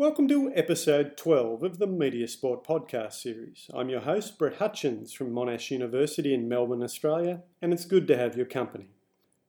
Welcome 0.00 0.28
to 0.28 0.50
episode 0.54 1.18
12 1.18 1.62
of 1.62 1.78
the 1.78 1.86
Media 1.86 2.26
Sport 2.26 2.66
podcast 2.66 3.12
series. 3.12 3.68
I'm 3.74 3.90
your 3.90 4.00
host, 4.00 4.38
Brett 4.38 4.56
Hutchins 4.56 5.12
from 5.12 5.30
Monash 5.30 5.70
University 5.70 6.32
in 6.32 6.48
Melbourne, 6.48 6.82
Australia, 6.82 7.42
and 7.60 7.70
it's 7.74 7.84
good 7.84 8.08
to 8.08 8.16
have 8.16 8.34
your 8.34 8.46
company. 8.46 8.88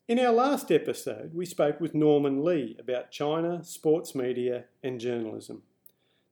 In 0.09 0.19
our 0.19 0.33
last 0.33 0.69
episode, 0.69 1.33
we 1.33 1.45
spoke 1.45 1.79
with 1.79 1.95
Norman 1.95 2.43
Lee 2.43 2.75
about 2.77 3.11
China, 3.11 3.63
sports 3.63 4.13
media, 4.13 4.65
and 4.83 4.99
journalism. 4.99 5.61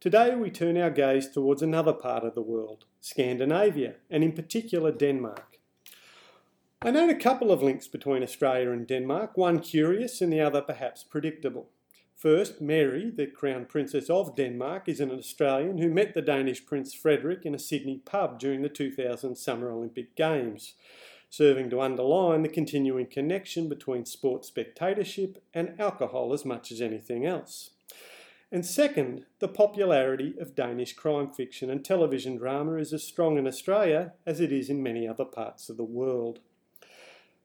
Today, 0.01 0.35
we 0.35 0.51
turn 0.51 0.77
our 0.77 0.91
gaze 0.91 1.29
towards 1.29 1.61
another 1.61 1.93
part 1.93 2.25
of 2.25 2.35
the 2.35 2.41
world, 2.41 2.83
Scandinavia, 2.99 3.95
and 4.09 4.21
in 4.21 4.33
particular 4.33 4.91
Denmark. 4.91 5.59
I 6.81 6.91
note 6.91 7.09
a 7.09 7.15
couple 7.15 7.53
of 7.53 7.63
links 7.63 7.87
between 7.87 8.21
Australia 8.21 8.71
and 8.71 8.85
Denmark, 8.85 9.37
one 9.37 9.61
curious 9.61 10.19
and 10.19 10.33
the 10.33 10.41
other 10.41 10.59
perhaps 10.59 11.05
predictable. 11.05 11.69
First, 12.19 12.59
Mary, 12.59 13.09
the 13.09 13.27
Crown 13.27 13.63
Princess 13.63 14.09
of 14.09 14.35
Denmark, 14.35 14.89
is 14.89 14.99
an 14.99 15.09
Australian 15.09 15.77
who 15.77 15.89
met 15.89 16.13
the 16.13 16.21
Danish 16.21 16.65
Prince 16.65 16.93
Frederik 16.93 17.45
in 17.45 17.55
a 17.55 17.59
Sydney 17.59 18.01
pub 18.03 18.39
during 18.39 18.61
the 18.61 18.67
2000 18.67 19.37
Summer 19.37 19.71
Olympic 19.71 20.17
Games, 20.17 20.73
serving 21.29 21.69
to 21.69 21.79
underline 21.79 22.41
the 22.41 22.49
continuing 22.49 23.05
connection 23.05 23.69
between 23.69 24.03
sport 24.03 24.43
spectatorship 24.43 25.41
and 25.53 25.79
alcohol 25.79 26.33
as 26.33 26.43
much 26.43 26.73
as 26.73 26.81
anything 26.81 27.25
else. 27.25 27.69
And 28.51 28.65
second, 28.65 29.25
the 29.39 29.47
popularity 29.47 30.35
of 30.41 30.55
Danish 30.55 30.91
crime 30.91 31.31
fiction 31.31 31.69
and 31.69 31.85
television 31.85 32.35
drama 32.35 32.73
is 32.73 32.91
as 32.91 33.01
strong 33.01 33.37
in 33.37 33.47
Australia 33.47 34.11
as 34.25 34.41
it 34.41 34.51
is 34.51 34.69
in 34.69 34.83
many 34.83 35.07
other 35.07 35.23
parts 35.23 35.69
of 35.69 35.77
the 35.77 35.85
world. 35.85 36.39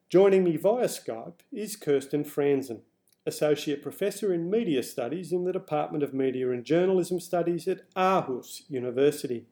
Joining 0.09 0.43
me 0.43 0.57
via 0.57 0.87
Skype 0.87 1.39
is 1.53 1.77
Kirsten 1.77 2.25
Frandsen, 2.25 2.81
Associate 3.27 3.81
Professor 3.81 4.31
in 4.31 4.51
Media 4.51 4.83
Studies 4.83 5.31
in 5.31 5.45
the 5.45 5.51
Department 5.51 6.03
of 6.03 6.13
Media 6.13 6.51
and 6.51 6.63
Journalism 6.63 7.19
Studies 7.19 7.67
at 7.67 7.91
Aarhus 7.95 8.61
University. 8.69 9.45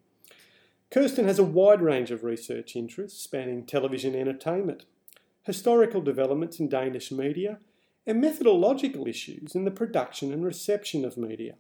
Kirsten 0.92 1.26
has 1.26 1.40
a 1.40 1.44
wide 1.44 1.82
range 1.82 2.12
of 2.12 2.24
research 2.24 2.76
interests 2.76 3.24
spanning 3.24 3.66
television 3.66 4.16
entertainment, 4.16 4.86
historical 5.42 6.02
developments 6.02 6.60
in 6.60 6.70
Danish 6.70 7.12
media, 7.12 7.58
and 8.06 8.22
methodological 8.22 9.08
issues 9.08 9.56
in 9.56 9.66
the 9.66 9.72
production 9.72 10.32
and 10.32 10.46
reception 10.46 11.04
of 11.04 11.18
media. 11.18 11.56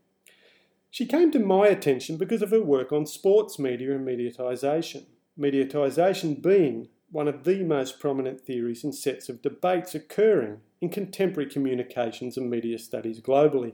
She 0.91 1.07
came 1.07 1.31
to 1.31 1.39
my 1.39 1.65
attention 1.67 2.17
because 2.17 2.43
of 2.43 2.51
her 2.51 2.61
work 2.61 2.91
on 2.91 3.07
sports 3.07 3.57
media 3.57 3.95
and 3.95 4.07
mediatisation, 4.07 5.05
mediatisation 5.39 6.39
being 6.39 6.89
one 7.13 7.27
of 7.27 7.43
the 7.43 7.63
most 7.63 7.99
prominent 7.99 8.41
theories 8.41 8.83
and 8.83 8.93
sets 8.93 9.29
of 9.29 9.43
debates 9.43 9.93
occurring 9.93 10.59
in 10.81 10.89
contemporary 10.89 11.47
communications 11.47 12.37
and 12.37 12.49
media 12.49 12.79
studies 12.79 13.21
globally. 13.21 13.73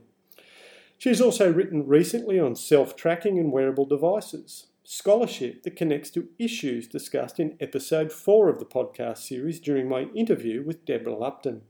She 0.98 1.08
has 1.08 1.22
also 1.22 1.50
written 1.50 1.86
recently 1.86 2.38
on 2.38 2.54
self 2.54 2.94
tracking 2.94 3.38
and 3.38 3.50
wearable 3.50 3.86
devices, 3.86 4.66
scholarship 4.84 5.62
that 5.62 5.74
connects 5.74 6.10
to 6.10 6.28
issues 6.38 6.86
discussed 6.86 7.40
in 7.40 7.56
episode 7.60 8.12
4 8.12 8.50
of 8.50 8.58
the 8.58 8.66
podcast 8.66 9.18
series 9.18 9.58
during 9.58 9.88
my 9.88 10.02
interview 10.14 10.62
with 10.62 10.84
Deborah 10.84 11.16
Lupton. 11.16 11.62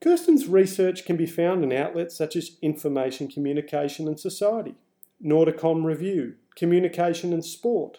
Kirsten's 0.00 0.46
research 0.46 1.04
can 1.04 1.16
be 1.16 1.26
found 1.26 1.64
in 1.64 1.72
outlets 1.72 2.16
such 2.16 2.36
as 2.36 2.58
Information 2.62 3.26
Communication 3.26 4.06
and 4.06 4.20
Society, 4.20 4.76
Nordicom 5.20 5.84
Review, 5.84 6.34
Communication 6.54 7.32
and 7.32 7.44
Sport, 7.44 7.98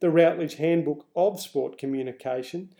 the 0.00 0.10
Routledge 0.10 0.54
Handbook 0.54 1.06
of 1.16 1.40
Sport 1.40 1.78
Communication, 1.78 2.70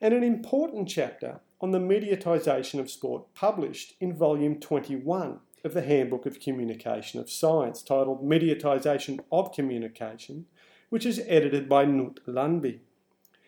and 0.00 0.12
an 0.12 0.22
important 0.22 0.88
chapter 0.88 1.40
on 1.60 1.70
the 1.70 1.78
mediatisation 1.78 2.80
of 2.80 2.90
sport 2.90 3.32
published 3.34 3.94
in 4.00 4.14
volume 4.14 4.60
21 4.60 5.40
of 5.64 5.74
the 5.74 5.82
Handbook 5.82 6.26
of 6.26 6.40
Communication 6.40 7.18
of 7.18 7.30
Science, 7.30 7.82
titled 7.82 8.24
Mediatisation 8.24 9.20
of 9.32 9.52
Communication, 9.52 10.46
which 10.90 11.06
is 11.06 11.20
edited 11.26 11.68
by 11.68 11.84
Knut 11.84 12.18
Lundby. 12.26 12.80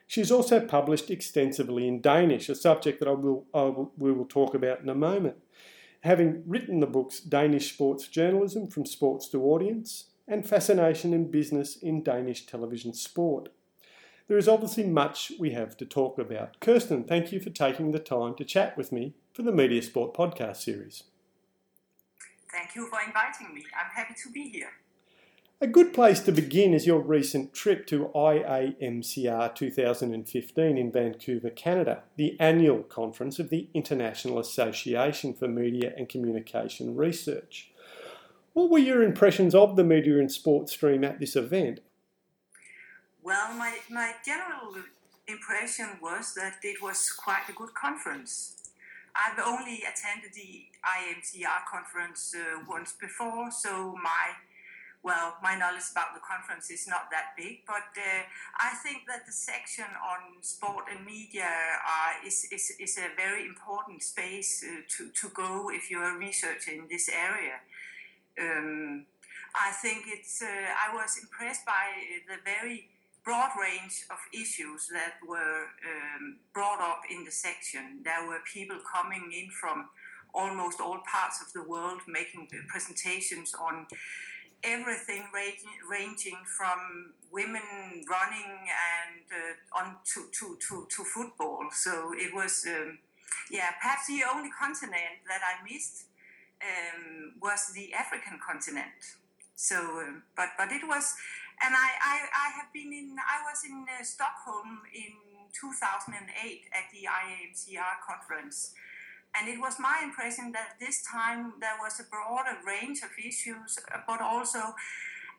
She 0.07 0.21
has 0.21 0.33
also 0.33 0.59
published 0.61 1.11
extensively 1.11 1.87
in 1.87 2.01
Danish, 2.01 2.49
a 2.49 2.55
subject 2.55 2.99
that 2.99 3.09
I 3.09 3.13
will, 3.13 3.45
I 3.53 3.65
will, 3.65 3.93
we 3.99 4.11
will 4.11 4.25
talk 4.25 4.55
about 4.55 4.81
in 4.81 4.89
a 4.89 4.95
moment. 4.95 5.37
Having 6.01 6.45
written 6.47 6.81
the 6.81 6.87
books 6.87 7.21
Danish 7.21 7.73
Sports 7.75 8.09
Journalism 8.09 8.69
from 8.69 8.87
Sports 8.87 9.29
to 9.31 9.43
Audience 9.43 10.05
and 10.29 10.47
fascination 10.47 11.15
in 11.15 11.31
business 11.31 11.77
in 11.77 12.03
Danish 12.03 12.47
television 12.47 12.93
sport. 12.93 13.49
There 14.29 14.37
is 14.37 14.47
obviously 14.47 14.85
much 14.85 15.33
we 15.41 15.53
have 15.53 15.77
to 15.79 15.87
talk 15.87 16.19
about. 16.19 16.61
Kirsten, 16.61 17.05
thank 17.05 17.33
you 17.33 17.41
for 17.41 17.49
taking 17.49 17.93
the 17.93 17.99
time 17.99 18.35
to 18.35 18.45
chat 18.45 18.77
with 18.77 18.93
me 18.93 19.15
for 19.33 19.43
the 19.43 19.53
Media 19.53 19.81
Sport 19.81 20.13
podcast 20.13 20.57
series. 20.57 21.05
Thank 22.53 22.77
you 22.77 22.89
for 22.89 22.99
inviting 23.07 23.55
me. 23.55 23.65
I'm 23.75 23.91
happy 23.95 24.15
to 24.23 24.31
be 24.31 24.51
here. 24.51 24.71
A 25.61 25.67
good 25.67 25.93
place 25.93 26.21
to 26.21 26.31
begin 26.31 26.73
is 26.73 26.87
your 26.87 27.01
recent 27.01 27.53
trip 27.53 27.85
to 27.89 28.13
IAMCR 28.15 29.55
2015 29.57 30.79
in 30.79 30.93
Vancouver, 30.93 31.51
Canada, 31.51 32.05
the 32.17 32.39
annual 32.39 32.85
conference 32.85 33.41
of 33.41 33.51
the 33.51 33.69
International 33.75 34.39
Association 34.39 35.35
for 35.35 35.49
Media 35.49 35.93
and 35.97 36.09
Communication 36.09 36.95
Research. 36.95 37.73
What 38.59 38.71
were 38.71 38.79
your 38.81 39.05
impressions 39.05 39.55
of 39.55 39.77
the 39.77 39.85
media 39.85 40.19
and 40.19 40.33
sports 40.33 40.73
stream 40.73 41.05
at 41.05 41.21
this 41.21 41.37
event? 41.37 41.79
Well, 43.23 43.55
my, 43.55 43.79
my 43.89 44.15
general 44.27 44.75
impression 45.29 45.87
was 46.03 46.35
that 46.35 46.57
it 46.65 46.83
was 46.83 47.09
quite 47.13 47.49
a 47.49 47.53
good 47.53 47.73
conference. 47.75 48.57
I've 49.15 49.39
only 49.47 49.85
attended 49.87 50.35
the 50.35 50.65
IMCR 50.83 51.71
conference 51.71 52.35
uh, 52.35 52.65
once 52.69 52.97
before, 53.01 53.53
so 53.53 53.95
my 54.03 54.35
well, 55.05 55.37
my 55.41 55.57
knowledge 55.57 55.89
about 55.93 56.13
the 56.15 56.21
conference 56.21 56.69
is 56.71 56.89
not 56.89 57.09
that 57.13 57.37
big, 57.37 57.61
but 57.65 57.95
uh, 57.97 58.23
I 58.59 58.75
think 58.83 59.07
that 59.07 59.25
the 59.25 59.33
section 59.33 59.85
on 60.03 60.43
sport 60.43 60.87
and 60.91 61.07
media 61.07 61.47
uh, 61.47 62.27
is, 62.27 62.49
is, 62.51 62.73
is 62.81 62.99
a 62.99 63.15
very 63.17 63.47
important 63.47 64.03
space 64.03 64.65
uh, 64.67 64.83
to, 64.97 65.11
to 65.11 65.29
go 65.29 65.71
if 65.71 65.89
you're 65.89 66.19
researching 66.19 66.89
this 66.91 67.09
area 67.09 67.61
um, 68.41 69.07
I 69.55 69.71
think 69.71 70.05
it's. 70.07 70.43
Uh, 70.43 70.47
I 70.47 70.95
was 70.95 71.19
impressed 71.21 71.65
by 71.67 71.87
the 72.29 72.37
very 72.45 72.89
broad 73.25 73.51
range 73.61 74.05
of 74.11 74.19
issues 74.33 74.89
that 74.93 75.15
were 75.27 75.67
um, 75.85 76.37
brought 76.55 76.81
up 76.81 77.03
in 77.11 77.25
the 77.25 77.31
section. 77.31 78.01
There 78.05 78.27
were 78.27 78.41
people 78.53 78.79
coming 78.95 79.31
in 79.33 79.51
from 79.51 79.89
almost 80.35 80.81
all 80.81 81.01
parts 81.11 81.43
of 81.43 81.53
the 81.53 81.69
world 81.69 82.01
making 82.07 82.49
presentations 82.69 83.55
on 83.55 83.87
everything 84.65 85.25
ranging, 85.89 86.37
from 86.57 87.13
women 87.31 87.63
running 88.09 88.53
and 88.97 89.23
uh, 89.31 89.79
on 89.79 89.97
to, 90.05 90.27
to, 90.33 90.59
to, 90.69 90.87
to 90.89 91.05
football. 91.05 91.69
So 91.73 92.13
it 92.15 92.35
was, 92.35 92.67
um, 92.67 92.99
yeah, 93.51 93.71
perhaps 93.81 94.07
the 94.07 94.23
only 94.33 94.51
continent 94.51 95.23
that 95.29 95.41
I 95.43 95.63
missed 95.71 96.05
um, 96.63 97.33
was 97.41 97.73
the 97.75 97.95
African 97.95 98.39
continent. 98.39 99.19
So, 99.57 99.77
um, 99.77 100.23
but 100.37 100.51
but 100.57 100.71
it 100.71 100.87
was, 100.87 101.15
and 101.63 101.75
I, 101.75 101.89
I, 101.99 102.17
I 102.31 102.49
have 102.57 102.73
been 102.73 102.93
in. 102.93 103.17
I 103.19 103.43
was 103.43 103.65
in 103.65 103.85
uh, 103.89 104.05
Stockholm 104.05 104.83
in 104.95 105.19
2008 105.51 106.15
at 106.73 106.87
the 106.93 107.09
IAMCR 107.11 107.95
conference, 108.07 108.75
and 109.35 109.49
it 109.49 109.59
was 109.59 109.79
my 109.81 110.01
impression 110.03 110.53
that 110.53 110.79
this 110.79 111.03
time 111.03 111.55
there 111.61 111.77
was 111.83 111.99
a 111.99 112.05
broader 112.05 112.59
range 112.65 113.03
of 113.03 113.11
issues, 113.19 113.79
but 114.07 114.21
also 114.21 114.59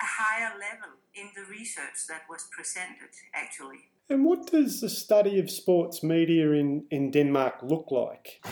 a 0.01 0.07
higher 0.07 0.51
level 0.59 0.99
in 1.15 1.29
the 1.35 1.43
research 1.49 2.07
that 2.07 2.23
was 2.29 2.47
presented. 2.51 3.15
Actually. 3.33 3.87
And 4.09 4.25
what 4.25 4.51
does 4.51 4.81
the 4.81 4.89
study 4.89 5.39
of 5.39 5.51
sports 5.51 6.01
media 6.01 6.51
in, 6.51 6.85
in 6.89 7.11
Denmark 7.11 7.59
look 7.61 7.91
like? 7.91 8.43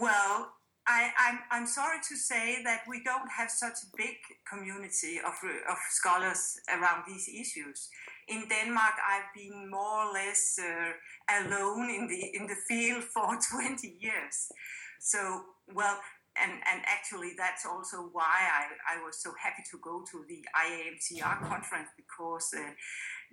Well, 0.00 0.53
I, 0.86 1.10
I'm, 1.18 1.38
I'm 1.50 1.66
sorry 1.66 1.98
to 2.08 2.16
say 2.16 2.62
that 2.64 2.82
we 2.86 3.02
don't 3.02 3.30
have 3.30 3.50
such 3.50 3.78
a 3.84 3.96
big 3.96 4.16
community 4.48 5.18
of, 5.18 5.32
of 5.70 5.78
scholars 5.90 6.60
around 6.68 7.04
these 7.08 7.28
issues. 7.28 7.88
In 8.28 8.44
Denmark, 8.48 8.94
I've 9.00 9.32
been 9.34 9.70
more 9.70 10.06
or 10.06 10.12
less 10.12 10.58
uh, 10.60 11.40
alone 11.40 11.88
in 11.88 12.06
the 12.06 12.36
in 12.36 12.46
the 12.46 12.56
field 12.68 13.04
for 13.14 13.38
20 13.50 13.96
years. 14.00 14.52
So, 15.00 15.42
well, 15.74 15.98
and, 16.36 16.52
and 16.52 16.82
actually, 16.86 17.32
that's 17.38 17.64
also 17.64 18.08
why 18.12 18.22
I, 18.24 18.96
I 18.96 19.04
was 19.04 19.22
so 19.22 19.32
happy 19.40 19.62
to 19.70 19.78
go 19.78 20.02
to 20.10 20.24
the 20.28 20.44
IAMCR 20.56 21.48
conference 21.48 21.88
because 21.96 22.52
uh, 22.56 22.72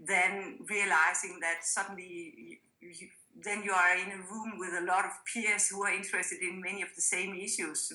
then 0.05 0.59
realizing 0.69 1.39
that 1.41 1.63
suddenly 1.63 2.59
you, 2.79 3.07
then 3.43 3.63
you 3.63 3.71
are 3.71 3.95
in 3.97 4.11
a 4.11 4.23
room 4.31 4.57
with 4.57 4.73
a 4.73 4.85
lot 4.85 5.05
of 5.05 5.11
peers 5.31 5.69
who 5.69 5.83
are 5.83 5.91
interested 5.91 6.41
in 6.41 6.61
many 6.61 6.81
of 6.81 6.89
the 6.95 7.01
same 7.01 7.35
issues, 7.35 7.91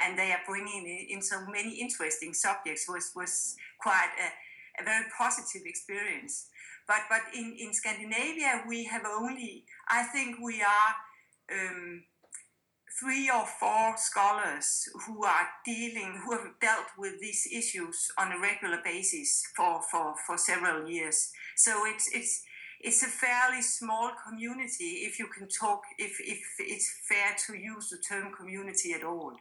and 0.00 0.18
they 0.18 0.32
are 0.32 0.40
bringing 0.46 1.06
in 1.08 1.22
so 1.22 1.46
many 1.46 1.74
interesting 1.74 2.34
subjects. 2.34 2.88
was 2.88 3.12
was 3.14 3.56
quite 3.80 4.10
a, 4.18 4.82
a 4.82 4.84
very 4.84 5.04
positive 5.16 5.62
experience. 5.64 6.48
But 6.86 7.02
but 7.08 7.22
in, 7.34 7.56
in 7.58 7.72
Scandinavia 7.72 8.64
we 8.66 8.84
have 8.84 9.04
only 9.04 9.64
I 9.88 10.04
think 10.04 10.36
we 10.40 10.62
are 10.62 10.94
um, 11.52 12.04
three 12.98 13.30
or 13.30 13.46
four 13.46 13.96
scholars 13.96 14.88
who 15.06 15.24
are 15.24 15.46
dealing, 15.64 16.20
who 16.24 16.32
have 16.32 16.58
dealt 16.60 16.86
with 16.98 17.20
these 17.20 17.46
issues 17.52 18.10
on 18.18 18.32
a 18.32 18.40
regular 18.40 18.80
basis 18.84 19.44
for, 19.56 19.80
for, 19.90 20.14
for 20.26 20.36
several 20.36 20.88
years. 20.88 21.30
So 21.56 21.84
it's 21.86 22.08
it's 22.12 22.42
it's 22.80 23.02
a 23.02 23.06
fairly 23.06 23.62
small 23.62 24.10
community 24.26 25.02
if 25.06 25.18
you 25.18 25.26
can 25.26 25.48
talk 25.48 25.82
if 25.98 26.20
if 26.20 26.40
it's 26.58 27.00
fair 27.08 27.34
to 27.46 27.56
use 27.56 27.90
the 27.90 27.98
term 27.98 28.32
community 28.32 28.92
at 28.92 29.02
all. 29.02 29.32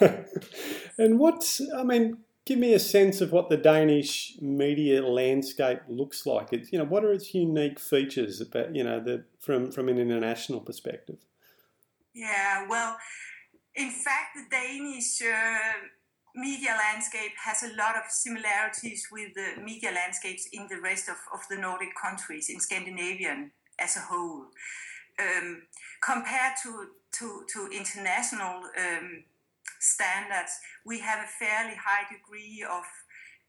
and 0.98 1.18
what's 1.18 1.60
I 1.76 1.82
mean, 1.82 2.18
give 2.44 2.58
me 2.58 2.74
a 2.74 2.78
sense 2.78 3.20
of 3.20 3.32
what 3.32 3.48
the 3.48 3.56
Danish 3.56 4.36
media 4.40 5.06
landscape 5.06 5.80
looks 5.88 6.26
like. 6.26 6.52
It's 6.52 6.72
you 6.72 6.78
know 6.78 6.84
what 6.84 7.04
are 7.04 7.12
its 7.12 7.34
unique 7.34 7.80
features 7.80 8.40
about 8.40 8.74
you 8.74 8.84
know 8.84 9.00
the 9.00 9.24
from 9.40 9.70
from 9.72 9.88
an 9.88 9.98
international 9.98 10.60
perspective. 10.60 11.18
Yeah, 12.14 12.66
well, 12.68 12.96
in 13.74 13.90
fact, 13.90 14.36
the 14.36 14.44
Danish 14.50 15.20
uh, 15.22 15.88
media 16.34 16.76
landscape 16.76 17.32
has 17.42 17.62
a 17.62 17.74
lot 17.76 17.96
of 17.96 18.10
similarities 18.10 19.08
with 19.10 19.32
the 19.34 19.62
media 19.62 19.90
landscapes 19.92 20.48
in 20.52 20.66
the 20.68 20.80
rest 20.80 21.08
of, 21.08 21.16
of 21.32 21.40
the 21.48 21.56
Nordic 21.56 21.94
countries, 22.00 22.50
in 22.50 22.60
Scandinavian 22.60 23.52
as 23.78 23.96
a 23.96 24.00
whole. 24.00 24.46
Um, 25.20 25.62
compared 26.02 26.54
to, 26.64 26.88
to, 27.18 27.44
to 27.52 27.68
international 27.72 28.64
um, 28.76 29.24
standards, 29.78 30.58
we 30.84 30.98
have 31.00 31.20
a 31.20 31.44
fairly 31.44 31.76
high 31.76 32.04
degree 32.12 32.64
of 32.68 32.84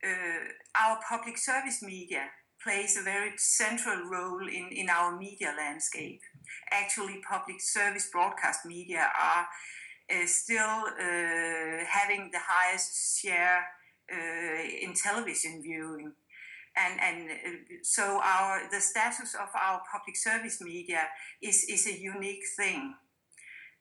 uh, 0.06 0.46
our 0.80 1.00
public 1.10 1.38
service 1.38 1.82
media 1.82 2.30
plays 2.62 2.98
a 2.98 3.04
very 3.04 3.32
central 3.38 4.10
role 4.10 4.48
in, 4.48 4.70
in 4.72 4.90
our 4.90 5.18
media 5.18 5.54
landscape. 5.58 6.22
Actually, 6.72 7.22
public 7.28 7.62
service 7.62 8.10
broadcast 8.12 8.66
media 8.66 9.08
are 9.20 9.48
uh, 10.12 10.26
still 10.26 10.60
uh, 10.60 11.86
having 11.88 12.30
the 12.32 12.40
highest 12.40 13.22
share 13.22 13.66
uh, 14.12 14.62
in 14.82 14.94
television 14.94 15.62
viewing. 15.62 16.14
And, 16.78 17.00
and 17.00 17.30
so 17.84 18.20
our 18.22 18.70
the 18.70 18.82
status 18.82 19.34
of 19.34 19.48
our 19.56 19.82
public 19.92 20.18
service 20.18 20.62
media 20.62 21.08
is, 21.42 21.66
is 21.70 21.88
a 21.88 21.98
unique 21.98 22.44
thing. 22.58 22.96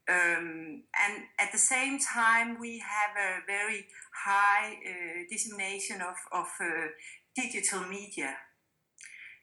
Um, 0.09 0.83
and 1.03 1.25
at 1.39 1.51
the 1.51 1.59
same 1.59 1.99
time, 1.99 2.61
we 2.61 2.79
have 2.79 3.17
a 3.17 3.41
very 3.47 3.87
high 4.15 4.77
uh, 4.87 5.23
dissemination 5.31 6.03
of, 6.03 6.17
of 6.31 6.47
uh, 6.61 6.89
digital 7.35 7.81
media. 7.81 8.37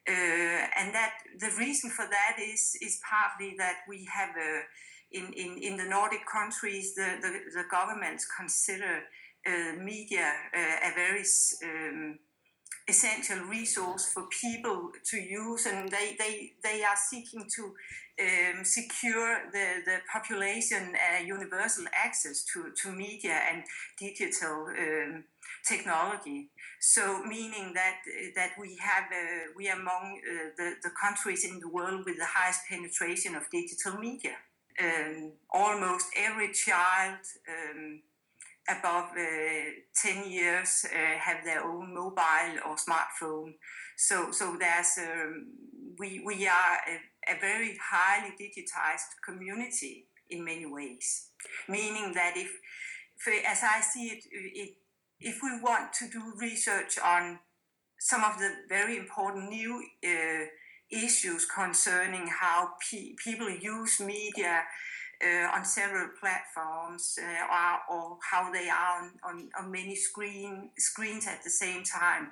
Uh, 0.08 0.66
and 0.78 0.94
that 0.96 1.14
the 1.40 1.52
reason 1.60 1.90
for 1.90 2.06
that 2.10 2.38
is 2.42 2.76
is 2.82 3.00
partly 3.08 3.54
that 3.58 3.78
we 3.88 4.08
have 4.12 4.30
a 4.30 4.62
in, 5.12 5.34
in, 5.34 5.58
in 5.58 5.78
the 5.78 5.86
Nordic 5.86 6.26
countries 6.26 6.96
the, 6.96 7.18
the, 7.22 7.32
the 7.54 7.64
governments 7.70 8.28
consider 8.40 9.04
uh, 9.46 9.74
media 9.82 10.32
uh, 10.56 10.90
a 10.90 10.94
very 10.94 11.24
um, 11.64 12.20
essential 12.88 13.40
resource 13.46 14.12
for 14.12 14.24
people 14.42 14.92
to 15.06 15.18
use 15.18 15.66
and 15.66 15.90
they, 15.92 16.16
they, 16.18 16.54
they 16.64 16.84
are 16.84 16.96
seeking 16.96 17.46
to 17.56 17.74
um, 18.22 18.64
secure 18.64 19.50
the, 19.52 19.82
the 19.86 19.98
population 20.12 20.94
uh, 20.96 21.24
universal 21.24 21.86
access 21.94 22.44
to, 22.44 22.72
to 22.76 22.92
media 22.92 23.40
and 23.52 23.64
digital 24.00 24.68
um, 24.68 25.24
technology. 25.68 26.50
So, 26.80 27.24
meaning 27.24 27.74
that 27.76 27.98
that 28.36 28.52
we 28.60 28.78
have 28.78 29.04
uh, 29.12 29.52
we 29.56 29.70
are 29.70 29.80
among 29.80 30.20
uh, 30.20 30.50
the, 30.58 30.74
the 30.84 30.90
countries 31.00 31.46
in 31.46 31.60
the 31.60 31.68
world 31.68 32.06
with 32.06 32.18
the 32.18 32.26
highest 32.26 32.62
penetration 32.70 33.36
of 33.36 33.44
digital 33.52 34.00
media. 34.00 34.36
Um, 34.80 35.34
almost 35.52 36.08
every 36.16 36.52
child 36.54 37.20
um, 37.50 38.02
above 38.70 39.10
uh, 39.18 39.72
10 39.96 40.32
years 40.32 40.86
uh, 40.86 41.20
have 41.20 41.44
their 41.44 41.64
own 41.64 41.94
mobile 41.94 42.60
or 42.66 42.76
smartphone. 42.76 43.54
So, 43.98 44.32
so 44.32 44.58
there's 44.60 44.98
um, 44.98 45.48
we, 46.00 46.22
we 46.26 46.48
are 46.48 46.78
a, 46.88 47.34
a, 47.34 47.40
very 47.40 47.78
highly 47.82 48.34
digitized 48.40 49.20
community 49.24 50.06
in 50.30 50.44
many 50.44 50.66
ways, 50.66 51.28
meaning 51.68 52.14
that 52.14 52.34
if, 52.36 52.52
if 53.28 53.46
as 53.46 53.62
I 53.64 53.82
see 53.82 54.08
it, 54.08 54.24
it, 54.32 54.76
if 55.20 55.40
we 55.44 55.60
want 55.62 55.94
to 55.94 56.10
do 56.10 56.34
research 56.40 56.98
on 57.04 57.40
some 58.00 58.24
of 58.24 58.40
the 58.40 58.50
very 58.68 58.98
important 58.98 59.50
new 59.50 59.84
uh, 60.04 60.46
issues 60.92 61.46
concerning 61.46 62.28
how 62.28 62.72
pe- 62.90 63.14
people 63.24 63.50
use 63.50 64.00
media 64.00 64.64
uh, 65.24 65.56
on 65.56 65.64
several 65.64 66.10
platforms 66.20 67.18
uh, 67.22 67.88
or, 67.90 67.98
or, 67.98 68.18
how 68.30 68.52
they 68.52 68.70
are 68.70 69.02
on, 69.02 69.12
on, 69.24 69.50
on, 69.60 69.72
many 69.72 69.96
screen 69.96 70.70
screens 70.78 71.28
at 71.28 71.44
the 71.44 71.50
same 71.50 71.84
time. 71.84 72.32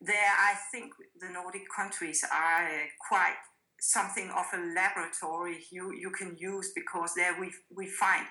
There, 0.00 0.14
I 0.16 0.54
think 0.72 0.92
the 1.20 1.28
Nordic 1.28 1.64
countries 1.74 2.24
are 2.32 2.68
quite 3.08 3.36
something 3.80 4.30
of 4.30 4.46
a 4.54 4.74
laboratory 4.74 5.58
you, 5.70 5.92
you 5.92 6.10
can 6.10 6.36
use 6.38 6.72
because 6.74 7.12
there 7.14 7.38
we, 7.38 7.50
we 7.74 7.86
find 7.86 8.26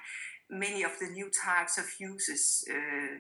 many 0.50 0.84
of 0.84 0.92
the 1.00 1.08
new 1.08 1.30
types 1.44 1.78
of 1.78 1.86
uses 2.00 2.66
uh, 2.70 3.18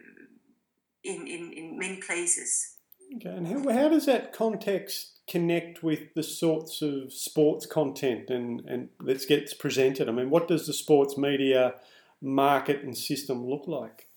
in, 1.03 1.27
in, 1.27 1.53
in 1.53 1.77
many 1.77 1.97
places. 1.97 2.77
Okay, 3.15 3.29
and 3.29 3.47
how, 3.47 3.71
how 3.71 3.89
does 3.89 4.05
that 4.07 4.33
context 4.33 5.14
connect 5.27 5.83
with 5.83 6.13
the 6.13 6.23
sorts 6.23 6.81
of 6.81 7.11
sports 7.11 7.65
content 7.65 8.29
and, 8.29 8.61
and 8.67 8.89
that 8.99 9.27
gets 9.27 9.53
presented? 9.53 10.07
I 10.07 10.11
mean, 10.11 10.29
what 10.29 10.47
does 10.47 10.67
the 10.67 10.73
sports 10.73 11.17
media 11.17 11.75
market 12.21 12.83
and 12.83 12.97
system 12.97 13.45
look 13.45 13.67
like? 13.67 14.07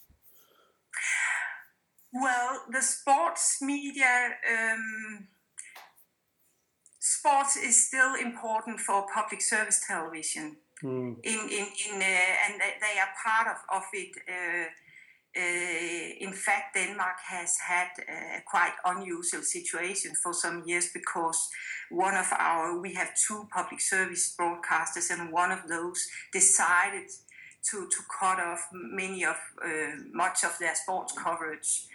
Well, 2.12 2.62
the 2.70 2.80
sports 2.80 3.58
media, 3.60 4.30
um, 4.50 5.28
sports 6.98 7.56
is 7.56 7.86
still 7.88 8.14
important 8.14 8.80
for 8.80 9.06
public 9.14 9.42
service 9.42 9.84
television. 9.86 10.56
Mm. 10.82 11.16
In 11.24 11.40
in 11.48 11.66
in, 11.86 11.94
uh, 12.00 12.34
and 12.44 12.60
they 12.60 12.98
are 13.00 13.12
part 13.24 13.48
of 13.48 13.76
of 13.76 13.82
it. 13.92 14.16
Uh, 14.28 14.32
uh, 14.32 14.68
in 15.38 16.32
fact, 16.32 16.74
Denmark 16.74 17.16
has 17.28 17.58
had 17.58 17.90
a 18.08 18.42
quite 18.44 18.72
unusual 18.84 19.42
situation 19.42 20.12
for 20.22 20.32
some 20.34 20.64
years 20.66 20.90
because 20.92 21.48
one 21.90 22.16
of 22.16 22.26
our, 22.36 22.80
we 22.80 22.94
have 22.94 23.10
two 23.14 23.46
public 23.52 23.80
service 23.80 24.34
broadcasters, 24.38 25.10
and 25.10 25.32
one 25.32 25.52
of 25.52 25.68
those 25.68 26.08
decided 26.32 27.08
to, 27.70 27.88
to 27.88 28.00
cut 28.18 28.40
off 28.40 28.68
many 28.72 29.24
of 29.24 29.36
uh, 29.64 29.68
much 30.12 30.44
of 30.44 30.56
their 30.58 30.74
sports 30.74 31.12
coverage. 31.12 31.86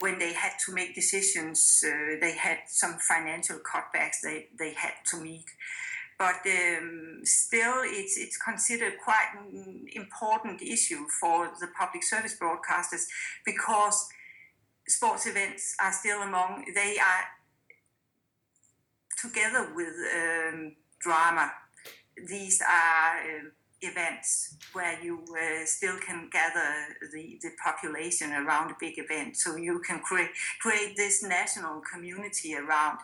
when 0.00 0.18
they 0.18 0.32
had 0.32 0.52
to 0.66 0.72
make 0.72 0.94
decisions, 0.94 1.84
uh, 1.86 2.16
they 2.20 2.32
had 2.32 2.58
some 2.66 2.96
financial 2.98 3.58
cutbacks 3.58 4.20
they, 4.22 4.48
they 4.58 4.72
had 4.72 4.94
to 5.10 5.18
meet 5.18 5.44
but 6.18 6.40
um, 6.46 7.20
still 7.24 7.82
it's, 7.82 8.16
it's 8.18 8.38
considered 8.38 8.94
quite 9.04 9.28
an 9.38 9.86
important 9.92 10.62
issue 10.62 11.06
for 11.20 11.50
the 11.60 11.68
public 11.78 12.02
service 12.02 12.36
broadcasters 12.40 13.04
because 13.44 14.08
sports 14.88 15.26
events 15.26 15.74
are 15.82 15.92
still 15.92 16.22
among 16.22 16.64
they 16.74 16.96
are 16.98 17.24
together 19.20 19.72
with 19.74 19.94
um, 20.14 20.76
drama. 21.00 21.52
These 22.28 22.62
are 22.62 23.18
uh, 23.18 23.48
events 23.82 24.56
where 24.72 25.02
you 25.02 25.22
uh, 25.30 25.64
still 25.64 25.96
can 25.98 26.28
gather 26.32 26.96
the, 27.12 27.38
the 27.42 27.50
population 27.62 28.32
around 28.32 28.70
a 28.70 28.76
big 28.80 28.98
event. 28.98 29.36
So 29.36 29.56
you 29.56 29.80
can 29.86 30.00
create 30.00 30.30
create 30.60 30.96
this 30.96 31.22
national 31.22 31.82
community 31.92 32.54
around 32.54 32.98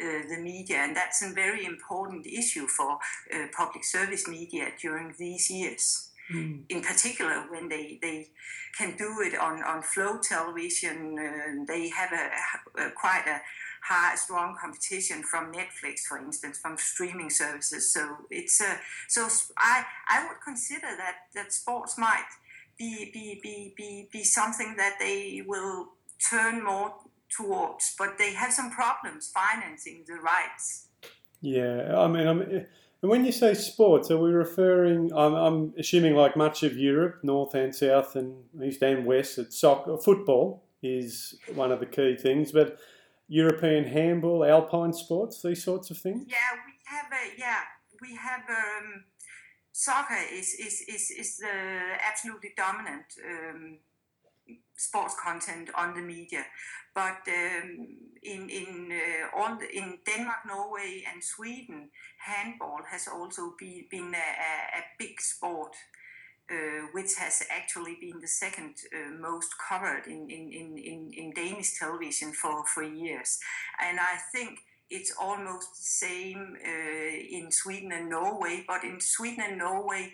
uh, 0.00 0.28
the 0.28 0.38
media, 0.40 0.78
and 0.78 0.96
that's 0.96 1.22
a 1.22 1.32
very 1.32 1.64
important 1.64 2.26
issue 2.26 2.66
for 2.66 2.98
uh, 3.34 3.46
public 3.56 3.84
service 3.84 4.28
media 4.28 4.68
during 4.80 5.14
these 5.18 5.50
years. 5.50 6.10
Mm. 6.32 6.64
In 6.68 6.82
particular, 6.82 7.46
when 7.48 7.68
they, 7.68 7.98
they 8.02 8.28
can 8.76 8.96
do 8.96 9.22
it 9.22 9.38
on, 9.38 9.62
on 9.62 9.82
flow 9.82 10.18
television, 10.18 11.16
uh, 11.18 11.64
they 11.66 11.88
have 11.88 12.12
a, 12.12 12.82
a 12.82 12.90
quite 12.90 13.24
a 13.26 13.40
high, 13.82 14.14
strong 14.16 14.56
competition 14.60 15.22
from 15.22 15.52
Netflix, 15.52 16.00
for 16.08 16.18
instance, 16.18 16.58
from 16.58 16.76
streaming 16.76 17.30
services. 17.30 17.92
So 17.92 18.18
it's 18.30 18.60
a 18.60 18.78
so 19.08 19.28
I 19.56 19.84
I 20.08 20.26
would 20.26 20.38
consider 20.44 20.88
that 20.96 21.16
that 21.34 21.52
sports 21.52 21.98
might 21.98 22.28
be 22.78 23.10
be 23.12 23.40
be 23.42 23.74
be, 23.76 24.08
be 24.12 24.24
something 24.24 24.76
that 24.76 24.96
they 24.98 25.42
will 25.46 25.88
turn 26.30 26.64
more 26.64 26.94
towards, 27.36 27.94
but 27.98 28.18
they 28.18 28.32
have 28.32 28.52
some 28.52 28.70
problems 28.70 29.30
financing 29.32 30.04
the 30.06 30.14
rights. 30.14 30.88
Yeah, 31.40 31.96
I 31.96 32.08
mean, 32.08 32.26
I'm, 32.26 32.66
and 33.00 33.10
when 33.10 33.24
you 33.24 33.30
say 33.30 33.54
sports, 33.54 34.10
are 34.10 34.18
we 34.18 34.30
referring? 34.30 35.12
I'm, 35.14 35.34
I'm 35.34 35.74
assuming 35.78 36.14
like 36.14 36.36
much 36.36 36.64
of 36.64 36.76
Europe, 36.76 37.20
north 37.22 37.54
and 37.54 37.74
south, 37.74 38.16
and 38.16 38.42
east 38.62 38.82
and 38.82 39.06
west, 39.06 39.36
that 39.36 39.52
soccer, 39.52 39.96
football 39.98 40.64
is 40.82 41.36
one 41.54 41.70
of 41.70 41.78
the 41.80 41.86
key 41.86 42.16
things, 42.16 42.50
but 42.50 42.78
European 43.28 43.84
handball, 43.84 44.44
alpine 44.44 44.92
sports, 44.92 45.42
these 45.42 45.62
sorts 45.62 45.90
of 45.90 45.98
things? 45.98 46.24
Yeah, 46.26 46.58
we 46.66 46.72
have 46.84 47.06
a 47.12 47.38
yeah, 47.38 47.60
we 48.00 48.16
have 48.16 48.42
um, 48.48 49.04
soccer 49.72 50.18
is 50.32 50.54
is 50.54 50.82
is, 50.88 51.10
is 51.10 51.36
the 51.36 51.56
absolutely 52.08 52.52
dominant 52.56 53.04
um, 53.24 53.78
sports 54.76 55.14
content 55.22 55.70
on 55.74 55.94
the 55.94 56.00
media. 56.00 56.44
But 56.94 57.28
um, 57.28 57.86
in 58.22 58.48
in 58.48 58.90
uh, 58.90 59.36
all 59.36 59.56
the, 59.58 59.68
in 59.70 59.98
Denmark, 60.06 60.46
Norway, 60.46 61.04
and 61.12 61.22
Sweden, 61.22 61.90
handball 62.18 62.80
has 62.90 63.08
also 63.08 63.54
be, 63.58 63.86
been 63.90 64.14
a, 64.14 64.78
a, 64.78 64.82
big 64.98 65.20
sport, 65.20 65.76
uh, 66.50 66.86
which 66.92 67.14
has 67.16 67.42
actually 67.50 67.96
been 68.00 68.20
the 68.20 68.28
second 68.28 68.74
uh, 68.94 69.10
most 69.20 69.50
covered 69.68 70.06
in, 70.06 70.30
in, 70.30 70.50
in, 70.52 71.12
in, 71.14 71.30
Danish 71.32 71.78
television 71.78 72.32
for, 72.32 72.64
for 72.64 72.82
years. 72.82 73.38
And 73.80 74.00
I 74.00 74.16
think 74.32 74.60
it's 74.88 75.12
almost 75.20 75.76
the 75.76 76.06
same 76.06 76.56
uh, 76.64 77.36
in 77.36 77.52
Sweden 77.52 77.92
and 77.92 78.08
Norway. 78.08 78.64
But 78.66 78.82
in 78.82 78.98
Sweden 79.00 79.44
and 79.46 79.58
Norway, 79.58 80.12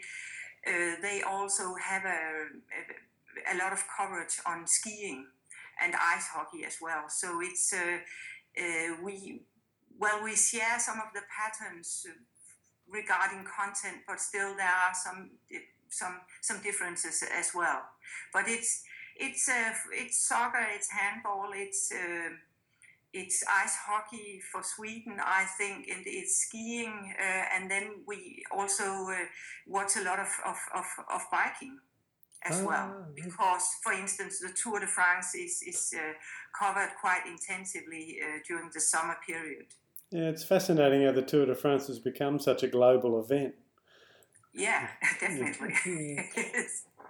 uh, 0.66 0.96
they 1.00 1.22
also 1.22 1.74
have 1.80 2.04
a, 2.04 2.08
a, 2.10 3.54
a 3.54 3.58
lot 3.58 3.72
of 3.72 3.84
coverage 3.96 4.40
on 4.44 4.66
skiing 4.66 5.26
and 5.80 5.94
ice 5.94 6.28
hockey 6.34 6.64
as 6.64 6.78
well. 6.82 7.04
So 7.08 7.40
it's 7.42 7.72
uh, 7.72 9.04
we 9.04 9.42
well 9.98 10.22
we 10.24 10.34
share 10.34 10.78
some 10.78 10.98
of 10.98 11.12
the 11.14 11.22
patterns 11.30 12.06
regarding 12.88 13.44
content, 13.44 14.02
but 14.06 14.20
still 14.20 14.56
there 14.56 14.66
are 14.66 14.94
some 14.94 15.30
some 15.98 16.20
some 16.42 16.60
differences 16.62 17.22
as 17.22 17.52
well. 17.54 17.82
But 18.32 18.44
it's 18.48 18.82
it's 19.16 19.48
uh, 19.48 19.72
it's 19.92 20.28
soccer, 20.28 20.66
it's 20.74 20.90
handball, 20.90 21.50
it's 21.54 21.92
uh, 21.92 22.30
it's 23.14 23.44
ice 23.48 23.76
hockey 23.86 24.40
for 24.50 24.62
Sweden, 24.62 25.18
I 25.24 25.44
think, 25.56 25.88
and 25.88 26.02
it's 26.04 26.36
skiing, 26.46 27.14
uh, 27.18 27.44
and 27.54 27.70
then 27.70 28.02
we 28.06 28.42
also 28.50 28.84
uh, 28.84 29.16
watch 29.68 29.96
a 29.96 30.02
lot 30.02 30.18
of, 30.18 30.28
of, 30.44 30.56
of, 30.74 30.84
of 31.08 31.22
biking 31.30 31.78
as 32.42 32.60
ah, 32.60 32.66
well. 32.66 33.06
Because, 33.14 33.68
for 33.84 33.92
instance, 33.92 34.40
the 34.40 34.52
Tour 34.52 34.80
de 34.80 34.88
France 34.88 35.36
is, 35.36 35.62
is 35.62 35.94
uh, 35.96 36.12
covered 36.58 36.90
quite 37.00 37.22
intensively 37.26 38.18
uh, 38.20 38.40
during 38.46 38.68
the 38.74 38.80
summer 38.80 39.16
period. 39.24 39.66
Yeah, 40.10 40.28
it's 40.28 40.44
fascinating 40.44 41.04
how 41.04 41.12
the 41.12 41.22
Tour 41.22 41.46
de 41.46 41.54
France 41.54 41.86
has 41.86 42.00
become 42.00 42.40
such 42.40 42.64
a 42.64 42.68
global 42.68 43.20
event. 43.20 43.54
Yeah, 44.54 44.88
definitely. 45.20 46.18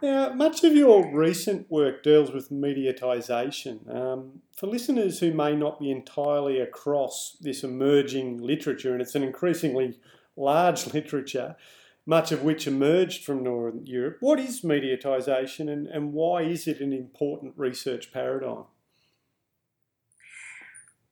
Now, 0.03 0.35
much 0.35 0.65
of 0.65 0.75
your 0.75 1.11
recent 1.15 1.71
work 1.71 2.03
deals 2.03 2.31
with 2.31 2.51
mediatisation. 2.51 3.89
Um, 3.95 4.43
for 4.55 4.67
listeners 4.67 5.21
who 5.21 5.33
may 5.33 5.55
not 5.57 5.81
be 5.81 5.91
entirely 5.91 6.59
across 6.59 7.39
this 7.41 7.65
emerging 7.65 8.39
literature, 8.39 8.93
and 8.93 9.01
it's 9.01 9.15
an 9.15 9.23
increasingly 9.23 9.99
large 10.37 10.87
literature, 10.93 11.57
much 12.05 12.33
of 12.33 12.43
which 12.43 12.67
emerged 12.67 13.25
from 13.25 13.43
Northern 13.43 13.87
Europe. 13.87 14.19
What 14.21 14.39
is 14.39 14.61
mediatisation 14.61 15.73
and, 15.73 15.87
and 15.87 16.13
why 16.13 16.43
is 16.43 16.67
it 16.67 16.81
an 16.81 16.93
important 16.93 17.55
research 17.57 18.13
paradigm? 18.13 18.65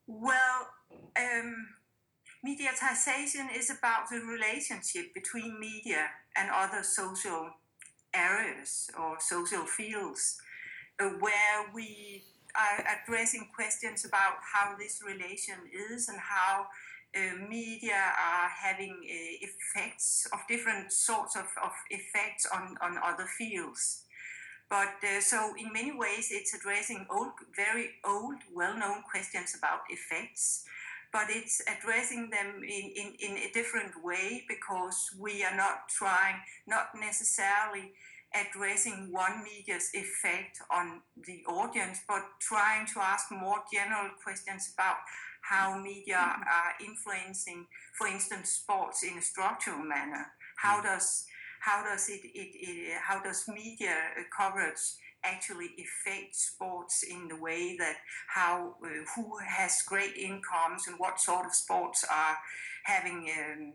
Well, 0.07 0.69
um, 1.17 1.69
mediatisation 2.45 3.57
is 3.57 3.71
about 3.71 4.11
the 4.11 4.21
relationship 4.21 5.15
between 5.15 5.59
media 5.61 6.07
and 6.37 6.51
other 6.51 6.83
social 6.83 7.51
areas 8.15 8.91
or 8.99 9.17
social 9.21 9.65
fields 9.65 10.41
uh, 11.01 11.09
where 11.21 11.71
we 11.75 12.23
are 12.55 12.85
addressing 12.85 13.49
questions 13.55 14.05
about 14.05 14.35
how 14.53 14.77
this 14.77 15.01
relation 15.07 15.57
is 15.95 16.09
and 16.09 16.19
how 16.19 16.67
uh, 17.15 17.49
media 17.49 18.13
are 18.19 18.49
having 18.49 18.97
uh, 19.05 19.47
effects 19.47 20.27
of 20.33 20.41
different 20.49 20.93
sorts 20.93 21.37
of, 21.37 21.47
of 21.63 21.73
effects 21.91 22.47
on, 22.53 22.77
on 22.83 22.99
other 23.03 23.27
fields. 23.39 24.05
But 24.69 24.97
uh, 25.05 25.21
so, 25.21 25.53
in 25.59 25.73
many 25.73 25.93
ways, 25.93 26.29
it's 26.31 26.55
addressing 26.55 27.07
old, 27.11 27.33
very 27.55 27.91
old, 28.07 28.37
well 28.55 28.77
known 28.79 29.03
questions 29.03 29.55
about 29.57 29.81
effects, 29.91 30.65
but 31.13 31.27
it's 31.29 31.61
addressing 31.69 32.31
them 32.31 32.63
in, 32.63 32.91
in, 32.97 33.15
in 33.21 33.37
a 33.37 33.53
different 33.53 33.93
way 34.03 34.45
because 34.49 35.11
we 35.19 35.45
are 35.45 35.57
not 35.57 35.89
trying, 35.89 36.37
not 36.67 36.89
necessarily 36.99 37.93
addressing 38.35 39.13
one 39.13 39.45
media's 39.45 39.91
effect 39.93 40.59
on 40.71 41.03
the 41.27 41.45
audience, 41.47 42.01
but 42.09 42.23
trying 42.41 42.87
to 42.87 43.01
ask 43.01 43.31
more 43.31 43.59
general 43.73 44.09
questions 44.23 44.73
about 44.75 44.97
how 45.43 45.79
media 45.79 46.17
mm-hmm. 46.17 46.43
are 46.43 46.73
influencing, 46.85 47.67
for 47.99 48.07
instance, 48.07 48.51
sports 48.51 49.03
in 49.03 49.19
a 49.19 49.23
structural 49.23 49.85
manner. 49.85 50.27
How 50.57 50.81
does 50.81 51.27
how 51.61 51.85
does 51.85 52.09
it, 52.09 52.23
it, 52.25 52.51
it 52.55 52.99
how 53.01 53.23
does 53.23 53.47
media 53.49 53.95
coverage 54.37 54.81
actually 55.25 55.71
affect 55.79 56.35
sports 56.35 57.03
in 57.03 57.29
the 57.29 57.37
way 57.37 57.77
that 57.77 57.97
how 58.29 58.75
uh, 58.85 58.89
who 59.15 59.39
has 59.47 59.83
great 59.83 60.17
incomes 60.17 60.87
and 60.87 60.99
what 60.99 61.21
sort 61.21 61.47
of 61.47 61.55
sports 61.55 62.05
are 62.11 62.37
having 62.85 63.31
um, 63.39 63.73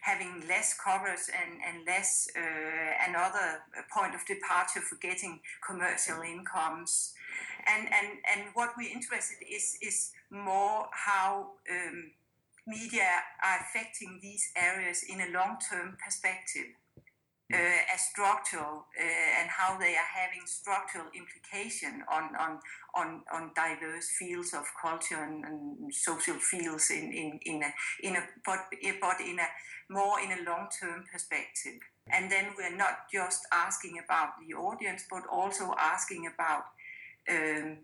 having 0.00 0.42
less 0.48 0.74
coverage 0.78 1.28
and, 1.28 1.60
and 1.66 1.86
less 1.86 2.28
uh, 2.36 3.08
another 3.08 3.62
point 3.92 4.14
of 4.14 4.24
departure 4.26 4.80
for 4.80 4.96
getting 4.96 5.40
commercial 5.66 6.22
incomes. 6.22 7.14
And 7.66 7.88
and 7.92 8.18
and 8.32 8.48
what 8.54 8.70
we're 8.76 8.92
interested 8.92 9.38
is 9.48 9.78
is 9.82 10.12
more 10.30 10.88
how 10.92 11.52
um, 11.70 12.12
media 12.66 13.08
are 13.42 13.58
affecting 13.60 14.18
these 14.22 14.50
areas 14.56 15.02
in 15.02 15.20
a 15.20 15.30
long-term 15.32 15.96
perspective 16.04 16.76
uh, 17.52 17.94
as 17.94 18.00
structural 18.12 18.84
uh, 19.00 19.40
and 19.40 19.48
how 19.48 19.78
they 19.78 19.96
are 19.96 20.12
having 20.14 20.46
structural 20.46 21.06
implication 21.14 22.04
on 22.10 22.36
on 22.36 22.58
on, 22.94 23.22
on 23.32 23.50
diverse 23.54 24.10
fields 24.18 24.52
of 24.52 24.64
culture 24.80 25.22
and, 25.22 25.44
and 25.44 25.94
social 25.94 26.34
fields 26.34 26.90
in 26.90 27.12
in 27.12 27.40
in 27.46 27.62
a, 27.62 27.72
in 28.02 28.16
a 28.16 28.22
but 28.44 28.60
but 29.00 29.20
in 29.20 29.38
a 29.38 29.48
more 29.90 30.20
in 30.20 30.32
a 30.32 30.42
long-term 30.44 31.04
perspective. 31.10 31.80
And 32.10 32.30
then 32.30 32.46
we're 32.56 32.76
not 32.76 33.10
just 33.12 33.40
asking 33.52 33.98
about 34.04 34.30
the 34.40 34.54
audience 34.54 35.04
but 35.10 35.22
also 35.30 35.74
asking 35.78 36.26
about 36.26 36.64
um, 37.30 37.78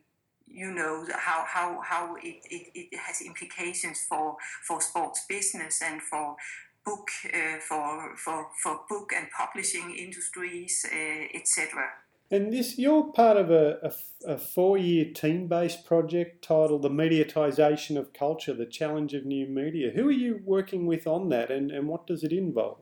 you 0.47 0.71
know 0.71 1.07
how 1.17 1.45
how 1.49 1.81
how 1.83 2.17
it, 2.17 2.37
it, 2.51 2.69
it 2.75 2.99
has 2.99 3.23
implications 3.23 4.05
for 4.09 4.37
for 4.67 4.81
sports 4.81 5.25
business 5.29 5.81
and 5.83 6.03
for 6.03 6.37
book 6.85 7.09
uh, 7.33 7.59
for 7.61 8.17
for 8.17 8.49
for 8.63 8.81
book 8.89 9.13
and 9.17 9.27
publishing 9.31 9.95
industries 9.97 10.85
uh, 10.93 11.39
etc 11.39 11.85
and 12.31 12.53
this 12.53 12.79
you're 12.79 13.13
part 13.13 13.37
of 13.37 13.51
a, 13.51 13.79
a, 13.83 14.33
a 14.33 14.39
four-year 14.39 15.13
team-based 15.13 15.85
project 15.85 16.43
titled 16.43 16.83
the 16.83 16.91
mediatization 16.91 17.99
of 17.99 18.13
culture 18.13 18.55
the 18.55 18.67
challenge 18.67 19.15
of 19.15 19.25
new 19.25 19.47
media. 19.47 19.93
Who 19.95 20.09
are 20.09 20.13
you 20.27 20.41
working 20.45 20.87
with 20.87 21.07
on 21.07 21.29
that 21.29 21.51
and, 21.51 21.71
and 21.71 21.87
what 21.87 22.07
does 22.07 22.25
it 22.25 22.33
involve? 22.33 22.81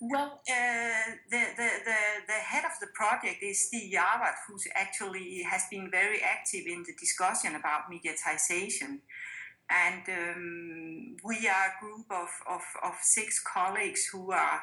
Well, 0.00 0.40
uh, 0.50 1.12
the, 1.30 1.44
the, 1.56 1.68
the, 1.84 1.96
the, 2.26 2.32
head 2.32 2.64
of 2.64 2.72
the 2.80 2.88
project 2.92 3.40
is 3.40 3.68
Stig 3.68 3.92
Hjarvard, 3.92 4.34
who 4.48 4.58
actually 4.74 5.44
has 5.48 5.62
been 5.70 5.92
very 5.92 6.20
active 6.20 6.66
in 6.66 6.82
the 6.82 6.92
discussion 6.98 7.54
about 7.54 7.82
mediatization. 7.88 8.98
And 9.72 10.02
um, 10.08 11.16
we 11.24 11.48
are 11.48 11.72
a 11.72 11.80
group 11.80 12.06
of, 12.10 12.28
of, 12.46 12.60
of 12.84 12.94
six 13.00 13.42
colleagues 13.42 14.06
who 14.12 14.30
are 14.30 14.60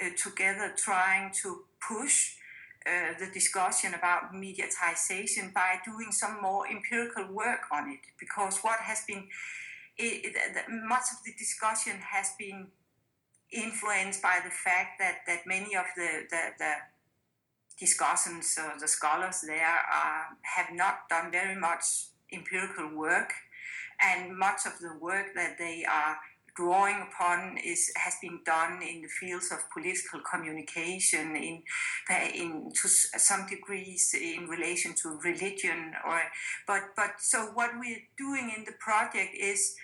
uh, 0.00 0.10
together 0.16 0.72
trying 0.76 1.32
to 1.42 1.64
push 1.80 2.36
uh, 2.86 3.18
the 3.18 3.26
discussion 3.32 3.94
about 3.94 4.32
mediatization 4.32 5.52
by 5.52 5.80
doing 5.84 6.12
some 6.12 6.40
more 6.40 6.68
empirical 6.68 7.26
work 7.32 7.62
on 7.72 7.90
it. 7.90 8.00
Because 8.20 8.58
what 8.58 8.78
has 8.80 9.04
been, 9.04 9.24
it, 9.96 10.32
it, 10.36 10.64
much 10.68 11.06
of 11.12 11.24
the 11.24 11.32
discussion 11.38 11.94
has 12.00 12.32
been 12.38 12.68
influenced 13.52 14.22
by 14.22 14.38
the 14.44 14.50
fact 14.50 14.98
that, 14.98 15.18
that 15.26 15.46
many 15.46 15.74
of 15.76 15.86
the, 15.96 16.26
the, 16.30 16.42
the 16.58 16.72
or 17.82 18.78
the 18.78 18.86
scholars 18.86 19.40
there 19.44 19.66
are, 19.66 20.36
have 20.42 20.72
not 20.72 21.08
done 21.08 21.32
very 21.32 21.58
much 21.58 21.82
empirical 22.32 22.94
work, 22.96 23.32
and 24.02 24.36
much 24.36 24.60
of 24.66 24.78
the 24.80 24.96
work 25.00 25.34
that 25.34 25.58
they 25.58 25.84
are 25.84 26.16
drawing 26.54 26.96
upon 27.08 27.56
is 27.64 27.90
has 27.96 28.14
been 28.20 28.38
done 28.44 28.82
in 28.82 29.00
the 29.00 29.08
fields 29.08 29.50
of 29.50 29.58
political 29.72 30.20
communication 30.20 31.34
in 31.34 31.62
in 32.34 32.70
to 32.74 32.88
some 32.88 33.46
degrees 33.48 34.14
in 34.14 34.46
relation 34.46 34.92
to 34.94 35.18
religion 35.24 35.94
or 36.06 36.20
but 36.66 36.82
but 36.94 37.12
so 37.18 37.46
what 37.54 37.70
we're 37.78 38.02
doing 38.18 38.52
in 38.54 38.64
the 38.64 38.72
project 38.80 39.30
is 39.34 39.74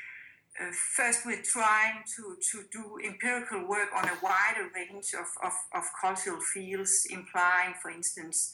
uh, 0.60 0.72
first 0.96 1.25
we're 1.25 1.42
trying 1.42 2.02
to, 2.16 2.37
to 2.50 2.64
do 2.72 2.98
empirical 3.04 3.66
work 3.68 3.90
on 3.96 4.04
a 4.04 4.18
wider 4.22 4.68
range 4.75 5.14
of, 5.14 5.26
of, 5.44 5.52
of 5.72 5.84
cultural 6.00 6.40
fields, 6.40 7.06
implying, 7.10 7.75
for 7.80 7.90
instance, 7.92 8.50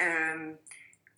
um, 0.00 0.58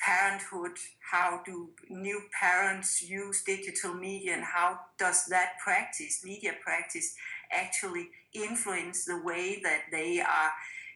parenthood, 0.04 0.76
how 1.10 1.40
do 1.46 1.70
new 1.88 2.22
parents 2.38 3.02
use 3.02 3.42
digital 3.44 3.94
media 3.94 4.34
and 4.34 4.44
how 4.44 4.80
does 4.98 5.26
that 5.26 5.52
practice, 5.62 6.22
media 6.24 6.52
practice, 6.62 7.14
actually 7.52 8.08
influence 8.34 9.04
the 9.04 9.22
way 9.22 9.60
that 9.62 9.82
they 9.90 10.20
are 10.20 10.52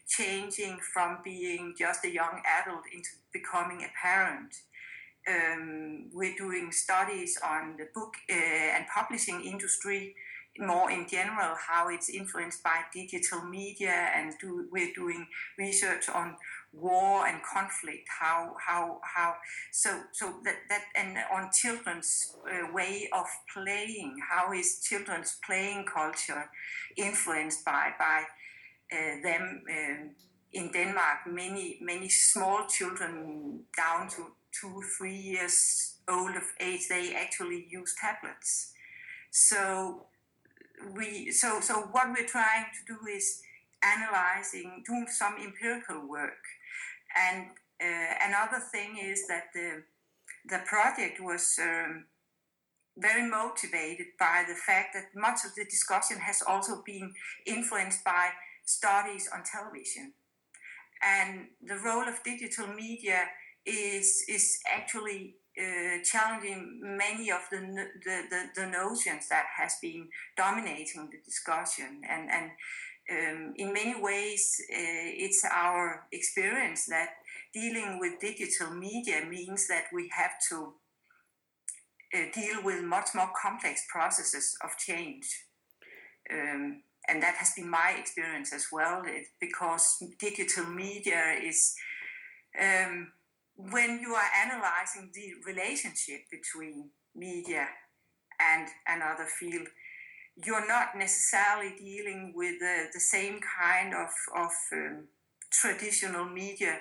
changing 0.08 0.78
from 0.92 1.18
being 1.24 1.74
just 1.78 2.04
a 2.04 2.10
young 2.10 2.40
adult 2.60 2.82
into 2.92 3.10
becoming 3.32 3.82
a 3.82 3.90
parent. 4.00 4.54
Um, 5.28 6.10
we're 6.12 6.36
doing 6.36 6.70
studies 6.70 7.38
on 7.44 7.76
the 7.76 7.88
book 7.94 8.14
uh, 8.30 8.34
and 8.34 8.86
publishing 8.94 9.44
industry 9.44 10.14
more 10.58 10.90
in 10.90 11.06
general, 11.08 11.54
how 11.54 11.88
it's 11.88 12.08
influenced 12.08 12.62
by 12.62 12.80
digital 12.92 13.42
media, 13.42 14.10
and 14.14 14.34
do, 14.40 14.66
we're 14.70 14.92
doing 14.94 15.26
research 15.58 16.08
on 16.08 16.36
war 16.80 17.26
and 17.26 17.40
conflict. 17.42 18.06
How 18.20 18.54
how 18.64 19.00
how 19.02 19.34
so 19.72 20.02
so 20.12 20.40
that 20.44 20.56
that 20.68 20.82
and 20.94 21.16
on 21.32 21.50
children's 21.52 22.36
uh, 22.46 22.72
way 22.72 23.08
of 23.12 23.26
playing. 23.52 24.16
How 24.30 24.52
is 24.52 24.80
children's 24.82 25.38
playing 25.44 25.86
culture 25.86 26.50
influenced 26.96 27.64
by 27.64 27.92
by 27.98 28.24
uh, 28.92 29.22
them? 29.22 29.62
Um, 29.70 30.10
in 30.52 30.72
Denmark, 30.72 31.26
many 31.26 31.78
many 31.82 32.08
small 32.08 32.66
children 32.66 33.60
down 33.76 34.08
to 34.10 34.32
two 34.52 34.82
three 34.96 35.16
years 35.16 35.96
old 36.08 36.36
of 36.36 36.44
age, 36.60 36.88
they 36.88 37.14
actually 37.14 37.66
use 37.68 37.94
tablets. 38.00 38.72
So 39.30 40.06
we 40.94 41.30
so 41.30 41.60
so 41.60 41.74
what 41.92 42.08
we're 42.08 42.26
trying 42.26 42.66
to 42.76 42.94
do 42.94 42.98
is 43.06 43.42
analyzing, 43.82 44.82
doing 44.86 45.06
some 45.08 45.34
empirical 45.42 46.08
work, 46.08 46.42
and 47.16 47.46
uh, 47.82 48.14
another 48.28 48.60
thing 48.72 48.98
is 48.98 49.26
that 49.28 49.44
the 49.54 49.82
the 50.48 50.60
project 50.66 51.20
was. 51.20 51.58
Um, 51.60 52.06
very 52.98 53.28
motivated 53.28 54.06
by 54.18 54.42
the 54.48 54.54
fact 54.54 54.94
that 54.94 55.14
much 55.14 55.44
of 55.44 55.54
the 55.54 55.64
discussion 55.64 56.16
has 56.18 56.42
also 56.46 56.82
been 56.86 57.12
influenced 57.46 58.02
by 58.02 58.30
studies 58.64 59.28
on 59.32 59.42
television. 59.44 60.12
And 61.02 61.48
the 61.62 61.76
role 61.76 62.08
of 62.08 62.22
digital 62.24 62.68
media 62.68 63.24
is, 63.64 64.24
is 64.28 64.58
actually 64.70 65.36
uh, 65.58 66.02
challenging 66.04 66.80
many 66.82 67.30
of 67.30 67.40
the, 67.50 67.58
the, 68.04 68.22
the, 68.30 68.42
the, 68.54 68.66
notions 68.66 69.28
that 69.28 69.46
has 69.56 69.76
been 69.80 70.08
dominating 70.36 71.08
the 71.10 71.18
discussion. 71.24 72.02
And, 72.08 72.30
and 72.30 72.50
um, 73.10 73.54
in 73.56 73.72
many 73.72 74.00
ways, 74.00 74.60
uh, 74.70 75.10
it's 75.24 75.44
our 75.44 76.06
experience 76.12 76.86
that 76.86 77.10
dealing 77.52 77.98
with 78.00 78.20
digital 78.20 78.74
media 78.74 79.24
means 79.28 79.68
that 79.68 79.84
we 79.92 80.10
have 80.16 80.32
to 80.48 80.74
uh, 82.14 82.24
deal 82.34 82.62
with 82.64 82.82
much 82.82 83.08
more 83.14 83.30
complex 83.40 83.84
processes 83.90 84.56
of 84.64 84.70
change. 84.78 85.26
Um, 86.30 86.82
and 87.08 87.22
that 87.22 87.36
has 87.36 87.52
been 87.54 87.70
my 87.70 87.94
experience 87.98 88.52
as 88.52 88.66
well, 88.72 89.04
because 89.40 90.02
digital 90.18 90.66
media 90.66 91.38
is 91.40 91.74
um, 92.60 93.12
when 93.56 94.00
you 94.00 94.14
are 94.14 94.30
analyzing 94.44 95.10
the 95.14 95.34
relationship 95.46 96.22
between 96.30 96.90
media 97.14 97.68
and 98.40 98.68
another 98.88 99.24
field, 99.24 99.68
you're 100.44 100.66
not 100.68 100.96
necessarily 100.96 101.74
dealing 101.78 102.32
with 102.34 102.56
uh, 102.62 102.86
the 102.92 103.00
same 103.00 103.40
kind 103.40 103.94
of, 103.94 104.10
of 104.34 104.50
um, 104.72 105.04
traditional 105.50 106.26
media 106.26 106.78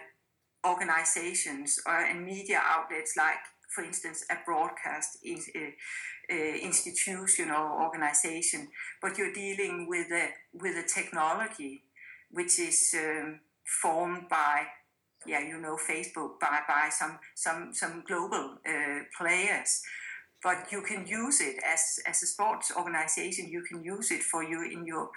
organizations 0.66 1.80
or, 1.86 2.00
and 2.00 2.26
media 2.26 2.62
outlets 2.64 3.16
like 3.18 3.38
for 3.76 3.84
instance, 3.84 4.26
a 4.32 4.36
broadcast 4.46 5.20
in, 5.24 5.38
uh, 5.56 6.34
uh, 6.34 6.56
institution 6.64 7.52
or 7.52 7.84
organization, 7.84 8.70
but 9.02 9.18
you're 9.18 9.34
dealing 9.34 9.86
with 9.88 10.08
a 10.12 10.30
with 10.54 10.76
a 10.78 10.88
technology 10.88 11.84
which 12.32 12.58
is 12.60 12.96
um, 12.98 13.42
formed 13.82 14.30
by 14.30 14.64
yeah, 15.28 15.42
you 15.42 15.60
know, 15.60 15.78
Facebook 15.78 16.40
by, 16.40 16.62
by 16.68 16.90
some 16.90 17.20
some 17.36 17.74
some 17.74 18.04
global 18.08 18.58
uh, 18.68 19.00
players. 19.18 19.82
But 20.46 20.72
you 20.72 20.84
can 20.84 21.08
use 21.08 21.42
it 21.42 21.56
as, 21.66 21.98
as 22.06 22.22
a 22.22 22.28
sports 22.28 22.72
organization. 22.78 23.50
You 23.50 23.64
can 23.64 23.84
use 23.84 24.12
it 24.12 24.22
for 24.22 24.44
you 24.44 24.62
in 24.72 24.86
your 24.86 25.10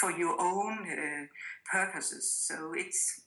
for 0.00 0.12
your 0.12 0.40
own 0.40 0.86
uh, 0.86 1.26
purposes. 1.68 2.30
So 2.30 2.72
it's 2.72 3.20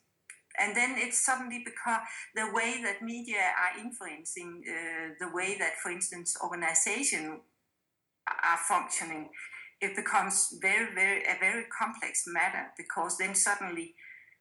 and 0.57 0.73
then 0.73 0.95
it's 0.97 1.19
suddenly 1.19 1.61
because 1.65 1.99
the 2.33 2.49
way 2.53 2.81
that 2.83 3.01
media 3.01 3.43
are 3.59 3.77
influencing 3.77 4.63
uh, 4.65 5.15
the 5.19 5.31
way 5.33 5.57
that, 5.59 5.75
for 5.83 5.91
instance, 5.91 6.37
organizations 6.41 7.41
are 8.25 8.57
functioning, 8.65 9.29
it 9.81 9.97
becomes 9.97 10.57
very, 10.61 10.95
very 10.95 11.23
a 11.23 11.37
very 11.41 11.65
complex 11.77 12.23
matter 12.25 12.67
because 12.77 13.17
then 13.17 13.35
suddenly 13.35 13.95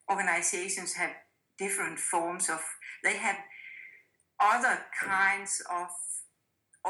organizations 0.08 0.94
have 0.94 1.10
different 1.58 1.98
forms 1.98 2.48
of 2.48 2.60
they 3.02 3.16
have 3.16 3.38
other 4.40 4.78
kinds 5.02 5.60
of 5.68 5.88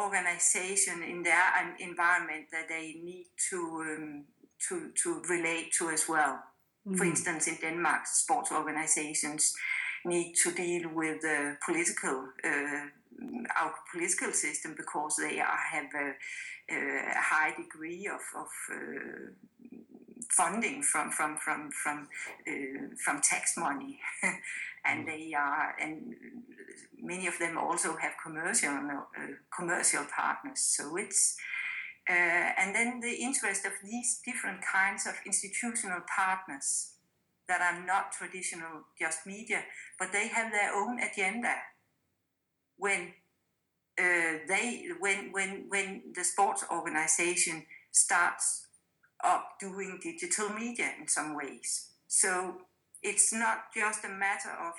organization 0.03 1.03
in 1.03 1.23
their 1.23 1.77
environment 1.79 2.47
that 2.53 2.69
they 2.69 3.01
need 3.03 3.27
to 3.51 3.57
um, 3.57 4.25
to 4.69 4.91
to 5.03 5.23
relate 5.29 5.73
to 5.79 5.91
as 5.91 6.09
well. 6.09 6.39
Mm-hmm. 6.87 6.97
For 6.97 7.05
instance, 7.05 7.49
in 7.49 7.57
Denmark, 7.61 8.07
sports 8.07 8.53
organizations 8.53 9.53
need 10.05 10.35
to 10.43 10.53
deal 10.53 10.91
with 10.95 11.21
the 11.21 11.57
political 11.65 12.29
uh, 12.45 12.87
our 13.61 13.75
political 13.93 14.33
system 14.33 14.75
because 14.77 15.17
they 15.17 15.41
are, 15.41 15.59
have 15.73 15.91
a, 15.95 16.75
a, 16.75 17.15
high 17.17 17.53
degree 17.57 18.07
of, 18.07 18.21
of 18.41 18.49
uh, 18.73 19.31
funding 20.29 20.83
from 20.83 21.11
from 21.11 21.37
from 21.37 21.71
from 21.71 22.09
uh, 22.47 22.95
from 23.03 23.21
tax 23.21 23.57
money, 23.57 24.01
and 24.85 25.07
they 25.09 25.33
are 25.35 25.75
and 25.81 26.15
many 27.01 27.27
of 27.27 27.39
them 27.39 27.57
also 27.57 27.97
have 27.97 28.13
commercial 28.23 28.71
uh, 28.71 29.01
commercial 29.55 30.05
partners. 30.15 30.61
So 30.61 30.97
it's 30.97 31.37
uh, 32.09 32.13
and 32.59 32.75
then 32.75 33.01
the 33.01 33.15
interest 33.15 33.65
of 33.65 33.73
these 33.85 34.21
different 34.25 34.61
kinds 34.63 35.07
of 35.07 35.15
institutional 35.27 36.01
partners 36.15 36.93
that 37.49 37.61
are 37.61 37.85
not 37.85 38.13
traditional 38.13 38.85
just 38.99 39.27
media, 39.27 39.63
but 39.99 40.13
they 40.13 40.29
have 40.29 40.53
their 40.53 40.75
own 40.75 41.01
agenda. 41.01 41.55
When 42.77 43.15
uh, 43.99 44.45
they 44.47 44.89
when 45.01 45.33
when 45.33 45.67
when 45.69 46.03
the 46.15 46.25
sports 46.25 46.65
organization 46.71 47.65
starts 47.91 48.68
up 49.25 49.59
doing 49.61 49.99
digital 50.03 50.49
media 50.51 50.91
in 51.01 51.09
some 51.09 51.37
ways. 51.37 51.91
So 52.07 52.55
it's 53.03 53.33
not 53.33 53.73
just 53.75 54.05
a 54.05 54.09
matter 54.09 54.51
of 54.51 54.75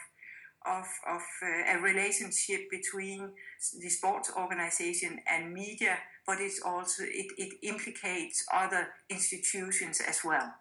of, 0.65 0.85
of 1.07 1.21
uh, 1.41 1.77
a 1.77 1.81
relationship 1.81 2.69
between 2.69 3.31
the 3.79 3.89
sports 3.89 4.29
organization 4.35 5.19
and 5.25 5.53
media, 5.53 5.97
but 6.27 6.41
it's 6.41 6.61
also 6.61 7.03
it, 7.03 7.27
it 7.37 7.53
implicates 7.63 8.45
other 8.53 8.89
institutions 9.09 10.01
as 10.05 10.19
well. 10.23 10.53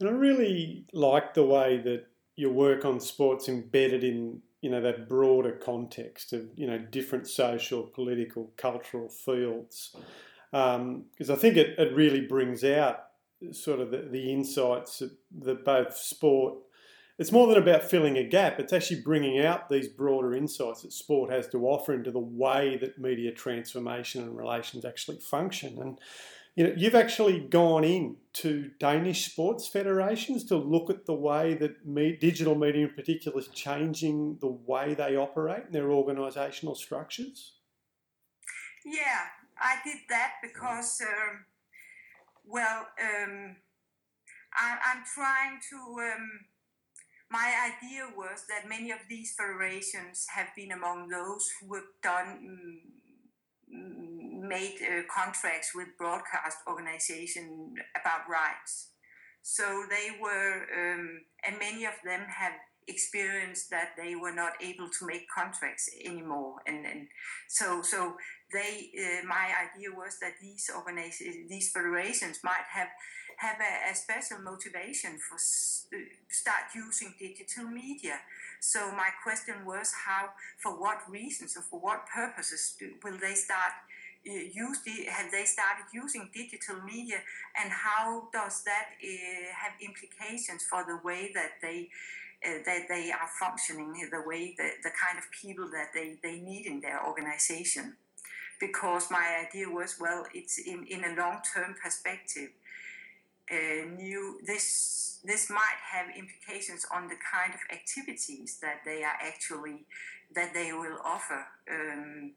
And 0.00 0.08
I 0.08 0.12
really 0.12 0.84
like 0.92 1.34
the 1.34 1.44
way 1.44 1.78
that 1.78 2.06
your 2.36 2.52
work 2.52 2.84
on 2.84 2.98
sports 2.98 3.48
embedded 3.48 4.02
in 4.02 4.42
you 4.62 4.70
know 4.70 4.80
that 4.80 5.08
broader 5.08 5.52
context 5.52 6.32
of 6.32 6.48
you 6.56 6.66
know 6.66 6.78
different 6.78 7.26
social, 7.26 7.82
political, 7.82 8.50
cultural 8.56 9.08
fields 9.08 9.96
because 10.50 11.30
um, 11.30 11.30
I 11.30 11.36
think 11.36 11.56
it, 11.56 11.78
it 11.78 11.94
really 11.94 12.20
brings 12.20 12.64
out 12.64 13.04
sort 13.52 13.80
of 13.80 13.90
the, 13.90 14.08
the 14.10 14.32
insights 14.32 15.02
that, 15.38 15.64
both 15.64 15.96
sport. 15.96 16.58
It's 17.18 17.32
more 17.32 17.46
than 17.46 17.58
about 17.58 17.84
filling 17.84 18.16
a 18.16 18.24
gap. 18.24 18.58
It's 18.58 18.72
actually 18.72 19.02
bringing 19.02 19.44
out 19.44 19.68
these 19.68 19.88
broader 19.88 20.34
insights 20.34 20.82
that 20.82 20.92
sport 20.92 21.30
has 21.30 21.48
to 21.48 21.66
offer 21.66 21.92
into 21.92 22.10
the 22.10 22.18
way 22.18 22.78
that 22.78 22.98
media 22.98 23.30
transformation 23.30 24.22
and 24.22 24.36
relations 24.36 24.84
actually 24.84 25.18
function. 25.18 25.78
And 25.80 25.98
you 26.56 26.64
know, 26.64 26.74
you've 26.76 26.94
actually 26.94 27.40
gone 27.40 27.84
in 27.84 28.16
to 28.34 28.70
Danish 28.80 29.30
sports 29.30 29.68
federations 29.68 30.44
to 30.44 30.56
look 30.56 30.90
at 30.90 31.06
the 31.06 31.14
way 31.14 31.54
that 31.54 31.86
me, 31.86 32.16
digital 32.20 32.54
media, 32.54 32.86
in 32.86 32.94
particular, 32.94 33.38
is 33.38 33.48
changing 33.48 34.38
the 34.40 34.48
way 34.48 34.94
they 34.94 35.16
operate 35.16 35.66
and 35.66 35.74
their 35.74 35.88
organisational 35.88 36.76
structures. 36.76 37.54
Yeah, 38.84 39.26
I 39.60 39.76
did 39.84 39.98
that 40.08 40.34
because, 40.42 41.00
um, 41.02 41.44
well, 42.44 42.86
um, 42.98 43.56
I, 44.54 44.96
am 44.96 45.04
trying 45.14 45.60
to. 45.70 45.76
Um, 45.76 46.30
my 47.30 47.70
idea 47.70 48.08
was 48.16 48.44
that 48.48 48.68
many 48.68 48.90
of 48.90 48.98
these 49.08 49.34
federations 49.38 50.26
have 50.34 50.48
been 50.56 50.72
among 50.72 51.08
those 51.08 51.48
who 51.60 51.74
have 51.76 51.84
done 52.02 52.80
mm, 53.72 54.48
made 54.48 54.78
uh, 54.82 55.02
contracts 55.14 55.70
with 55.74 55.88
broadcast 55.96 56.58
organization 56.66 57.74
about 57.94 58.28
rights. 58.28 58.88
So 59.42 59.84
they 59.88 60.18
were, 60.20 60.66
um, 60.76 61.20
and 61.46 61.58
many 61.58 61.84
of 61.84 61.94
them 62.04 62.20
have 62.28 62.52
experienced 62.88 63.70
that 63.70 63.90
they 63.96 64.14
were 64.16 64.32
not 64.32 64.52
able 64.60 64.88
to 64.88 65.06
make 65.06 65.26
contracts 65.28 65.88
anymore 66.04 66.56
and, 66.66 66.84
and 66.86 67.06
so 67.48 67.82
so 67.82 68.14
they 68.52 68.90
uh, 68.98 69.26
my 69.26 69.52
idea 69.66 69.90
was 69.94 70.18
that 70.20 70.32
these 70.40 70.70
organizations 70.74 71.48
these 71.48 71.70
federations 71.70 72.40
might 72.42 72.66
have 72.70 72.88
have 73.38 73.56
a, 73.60 73.90
a 73.90 73.94
special 73.94 74.38
motivation 74.40 75.18
for 75.18 75.36
s- 75.36 75.86
uh, 75.94 75.96
start 76.28 76.64
using 76.74 77.14
digital 77.18 77.64
media. 77.64 78.16
So 78.60 78.90
my 78.92 79.08
question 79.22 79.64
was 79.64 79.92
how, 80.04 80.30
for 80.58 80.72
what 80.78 81.08
reasons 81.08 81.56
or 81.56 81.62
for 81.62 81.80
what 81.80 82.04
purposes 82.06 82.76
do, 82.78 82.92
will 83.02 83.16
they 83.18 83.32
start 83.34 83.72
uh, 84.28 84.32
use 84.52 84.80
the, 84.84 85.06
have 85.08 85.30
they 85.32 85.44
started 85.46 85.86
using 85.94 86.28
digital 86.34 86.76
media 86.84 87.16
and 87.58 87.72
how 87.72 88.28
does 88.34 88.62
that 88.64 88.92
uh, 89.02 89.08
have 89.56 89.72
implications 89.80 90.62
for 90.62 90.84
the 90.84 90.98
way 91.02 91.30
that 91.34 91.52
they 91.62 91.88
uh, 92.46 92.58
that 92.64 92.88
they 92.88 93.10
are 93.10 93.28
functioning 93.38 94.08
the 94.10 94.22
way 94.26 94.54
that 94.56 94.72
the 94.82 94.90
kind 94.90 95.18
of 95.18 95.24
people 95.30 95.68
that 95.70 95.88
they, 95.92 96.16
they 96.22 96.40
need 96.40 96.66
in 96.66 96.80
their 96.80 97.04
organization. 97.06 97.96
Because 98.58 99.10
my 99.10 99.44
idea 99.46 99.68
was 99.68 99.96
well 99.98 100.26
it's 100.34 100.58
in, 100.58 100.86
in 100.86 101.04
a 101.04 101.16
long-term 101.16 101.76
perspective 101.82 102.50
uh, 103.50 103.84
new 103.96 104.38
this 104.46 105.18
this 105.24 105.50
might 105.50 105.80
have 105.92 106.06
implications 106.16 106.86
on 106.94 107.08
the 107.08 107.16
kind 107.16 107.52
of 107.52 107.60
activities 107.70 108.58
that 108.62 108.80
they 108.84 109.02
are 109.02 109.18
actually 109.20 109.84
that 110.34 110.54
they 110.54 110.72
will 110.72 110.98
offer 111.04 111.46
um, 111.70 112.32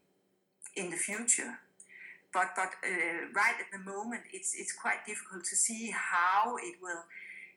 in 0.76 0.90
the 0.90 0.96
future. 0.96 1.58
But 2.32 2.48
but 2.56 2.72
uh, 2.84 3.30
right 3.32 3.54
at 3.60 3.70
the 3.72 3.90
moment 3.90 4.22
it's 4.32 4.54
it's 4.56 4.72
quite 4.72 5.06
difficult 5.06 5.44
to 5.44 5.56
see 5.56 5.94
how 5.94 6.56
it 6.56 6.76
will 6.82 7.04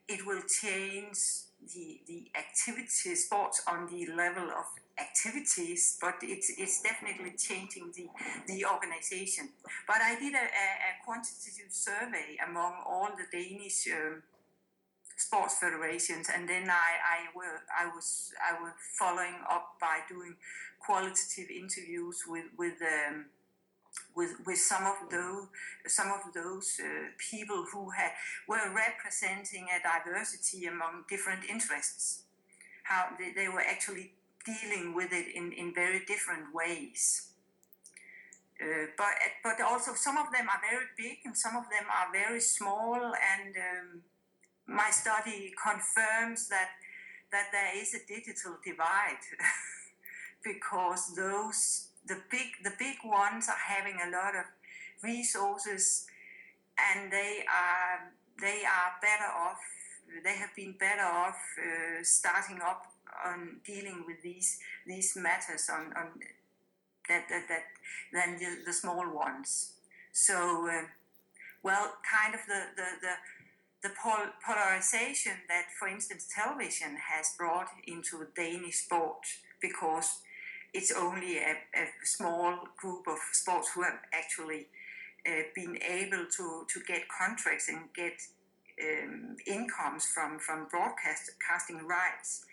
it 0.07 0.25
will 0.25 0.43
change 0.47 1.46
the 1.73 2.01
the 2.07 2.27
activities 2.35 3.25
sports 3.25 3.61
on 3.67 3.87
the 3.87 4.07
level 4.13 4.49
of 4.51 4.65
activities 4.99 5.97
but 6.01 6.15
it's 6.21 6.49
it's 6.57 6.81
definitely 6.81 7.33
changing 7.37 7.91
the 7.95 8.07
the 8.47 8.65
organization. 8.65 9.49
But 9.87 9.97
i 10.01 10.15
did 10.19 10.33
a, 10.33 10.47
a, 10.63 10.67
a 10.89 10.91
quantitative 11.05 11.71
survey 11.71 12.37
among 12.47 12.73
all 12.85 13.09
the 13.17 13.25
danish 13.31 13.87
um, 13.91 14.23
sports 15.17 15.57
federations 15.59 16.29
and 16.33 16.47
then 16.47 16.69
I, 16.69 16.91
I 17.15 17.19
were 17.35 17.61
I 17.75 17.87
was 17.93 18.31
I 18.41 18.61
was 18.61 18.73
following 18.99 19.35
up 19.49 19.75
by 19.81 19.99
doing 20.07 20.35
qualitative 20.79 21.49
interviews 21.49 22.23
with 22.27 22.45
with 22.57 22.77
um, 22.81 23.25
with 24.15 24.31
with 24.45 24.57
some 24.57 24.86
of 24.86 25.10
those 25.10 25.47
some 25.86 26.07
of 26.07 26.33
those 26.33 26.79
uh, 26.83 27.10
people 27.17 27.65
who 27.71 27.91
were 28.47 28.73
representing 28.73 29.67
a 29.69 29.79
diversity 29.81 30.65
among 30.65 31.05
different 31.10 31.45
interests. 31.49 32.23
How 32.83 33.10
they, 33.19 33.31
they 33.33 33.47
were 33.49 33.62
actually 33.62 34.13
dealing 34.45 34.95
with 34.95 35.12
it 35.12 35.27
in, 35.36 35.51
in 35.51 35.73
very 35.73 36.05
different 36.05 36.53
ways. 36.53 37.31
Uh, 38.60 38.88
but 38.97 39.13
but 39.43 39.62
also 39.62 39.93
some 39.93 40.17
of 40.17 40.31
them 40.31 40.47
are 40.49 40.62
very 40.67 40.88
big 40.97 41.17
and 41.25 41.38
some 41.38 41.55
of 41.55 41.63
them 41.69 41.86
are 41.93 42.12
very 42.12 42.39
small 42.39 42.95
and 42.95 43.53
um, 43.55 44.01
my 44.65 44.89
study 44.89 45.53
confirms 45.62 46.49
that 46.49 46.69
that 47.31 47.47
there 47.51 47.71
is 47.79 47.93
a 47.93 48.01
digital 48.07 48.57
divide 48.65 49.21
because 50.43 51.15
those 51.15 51.87
the 52.07 52.17
big 52.31 52.47
the 52.63 52.73
big 52.77 52.97
ones 53.03 53.47
are 53.49 53.75
having 53.75 53.97
a 54.01 54.11
lot 54.11 54.35
of 54.35 54.45
resources 55.03 56.05
and 56.77 57.11
they 57.11 57.43
are 57.47 58.11
they 58.39 58.63
are 58.65 58.91
better 59.01 59.31
off 59.31 59.59
they 60.23 60.35
have 60.35 60.55
been 60.55 60.73
better 60.79 61.03
off 61.03 61.39
uh, 61.59 62.03
starting 62.03 62.59
up 62.61 62.85
on 63.25 63.57
dealing 63.65 64.03
with 64.07 64.21
these 64.21 64.59
these 64.85 65.15
matters 65.15 65.69
on, 65.69 65.93
on 65.97 66.07
that, 67.09 67.27
that, 67.29 67.47
that 67.47 67.63
than 68.13 68.37
the, 68.37 68.63
the 68.65 68.73
small 68.73 69.09
ones. 69.13 69.73
So 70.11 70.67
uh, 70.69 70.87
well 71.63 71.93
kind 72.09 72.33
of 72.33 72.41
the 72.47 72.61
the, 72.75 72.87
the 73.01 73.13
the 73.83 73.89
pol- 74.01 74.33
polarization 74.45 75.33
that, 75.47 75.65
for 75.77 75.87
instance, 75.87 76.27
television 76.33 76.97
has 77.09 77.35
brought 77.37 77.67
into 77.85 78.25
Danish 78.35 78.77
sport 78.77 79.23
because 79.61 80.19
it's 80.73 80.91
only 80.91 81.38
a, 81.38 81.51
a 81.75 81.88
small 82.03 82.67
group 82.77 83.08
of 83.08 83.17
sports 83.32 83.69
who 83.73 83.84
have 83.84 83.99
actually 84.13 84.67
uh, 85.25 85.43
been 85.56 85.77
able 85.82 86.25
to, 86.38 86.65
to 86.67 86.80
get 86.88 87.01
contracts 87.10 87.69
and 87.69 87.80
get 87.95 88.21
um, 88.82 89.38
incomes 89.45 90.06
from, 90.06 90.39
from 90.39 90.67
broadcasting 90.69 91.86
rights. 91.88 92.45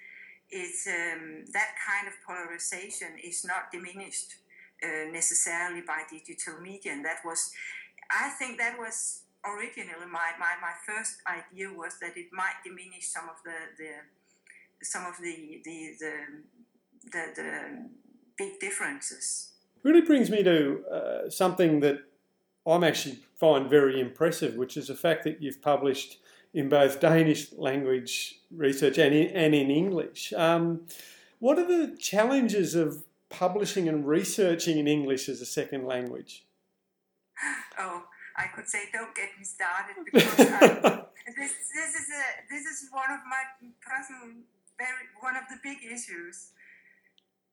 It's, 0.50 0.87
um, 0.87 1.44
that 1.53 1.74
kind 1.87 2.07
of 2.09 2.14
polarization 2.27 3.09
is 3.22 3.44
not 3.44 3.72
diminished 3.72 4.37
uh, 4.83 5.11
necessarily 5.11 5.83
by 5.83 6.03
digital 6.11 6.61
media, 6.61 6.92
and 6.92 7.05
that 7.05 7.18
was, 7.24 7.50
I 8.11 8.29
think, 8.31 8.59
that 8.59 8.79
was 8.79 9.22
originally 9.44 10.07
my, 10.11 10.33
my, 10.38 10.57
my 10.61 10.72
first 10.87 11.16
idea 11.29 11.68
was 11.72 11.98
that 12.00 12.16
it 12.16 12.29
might 12.33 12.57
diminish 12.64 13.09
some 13.09 13.29
of 13.29 13.37
the, 13.44 13.55
the 13.79 13.90
some 14.83 15.07
of 15.07 15.16
the 15.20 15.61
the, 15.64 15.94
the 15.98 16.12
the, 17.12 17.24
the 17.37 17.88
big 18.37 18.59
differences. 18.61 19.53
Really 19.83 20.01
brings 20.01 20.31
me 20.31 20.42
to 20.42 20.85
uh, 20.90 21.31
something 21.31 21.81
that 21.81 21.99
I'm 22.66 22.85
actually 22.85 23.18
find 23.38 23.68
very 23.68 24.01
impressive, 24.01 24.55
which 24.55 24.77
is 24.77 24.88
the 24.88 24.94
fact 24.94 25.25
that 25.25 25.42
you've 25.42 25.61
published 25.61 26.18
in 26.55 26.68
both 26.68 27.01
Danish 27.01 27.53
language 27.53 28.37
research 28.51 28.97
and 28.99 29.14
in, 29.14 29.29
and 29.37 29.55
in 29.55 29.70
English. 29.70 30.33
Um, 30.33 30.87
what 31.40 31.59
are 31.59 31.66
the 31.66 31.97
challenges 31.97 32.75
of 32.75 33.05
publishing 33.29 33.88
and 33.88 34.07
researching 34.07 34.79
in 34.79 34.87
English 34.87 35.29
as 35.29 35.40
a 35.40 35.47
second 35.47 35.87
language? 35.87 36.44
Oh, 37.77 38.05
I 38.37 38.47
could 38.55 38.68
say, 38.68 38.85
don't 38.92 39.12
get 39.16 39.31
me 39.37 39.44
started 39.44 39.97
because 40.05 40.38
I, 40.38 41.03
this 41.37 41.53
this 41.75 41.94
is 42.01 42.09
a 42.09 42.25
this 42.49 42.64
is 42.64 42.88
one 42.92 43.11
of 43.11 43.18
my 43.27 43.42
personal 43.83 44.37
very 44.79 45.11
one 45.20 45.37
of 45.37 45.42
the 45.51 45.59
big 45.62 45.79
issues. 45.83 46.53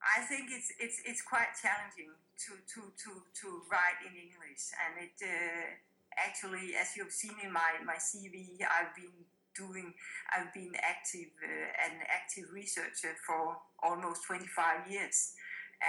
I 0.02 0.22
think 0.26 0.50
it's 0.50 0.74
it's 0.80 1.02
it's 1.06 1.22
quite 1.22 1.54
challenging 1.62 2.10
to 2.46 2.58
to 2.74 2.82
to 2.90 3.12
to 3.42 3.48
write 3.70 4.02
in 4.02 4.18
English, 4.18 4.74
and 4.82 4.98
it 4.98 5.14
uh, 5.22 5.78
actually, 6.18 6.74
as 6.74 6.98
you've 6.98 7.14
seen 7.14 7.38
in 7.44 7.54
my 7.54 7.78
my 7.86 8.02
CV, 8.02 8.58
I've 8.66 8.96
been 8.96 9.30
doing 9.56 9.94
I've 10.34 10.54
been 10.54 10.74
active 10.82 11.30
uh, 11.38 11.86
an 11.86 12.02
active 12.10 12.52
researcher 12.52 13.14
for 13.26 13.58
almost 13.84 14.26
25 14.26 14.90
years, 14.90 15.34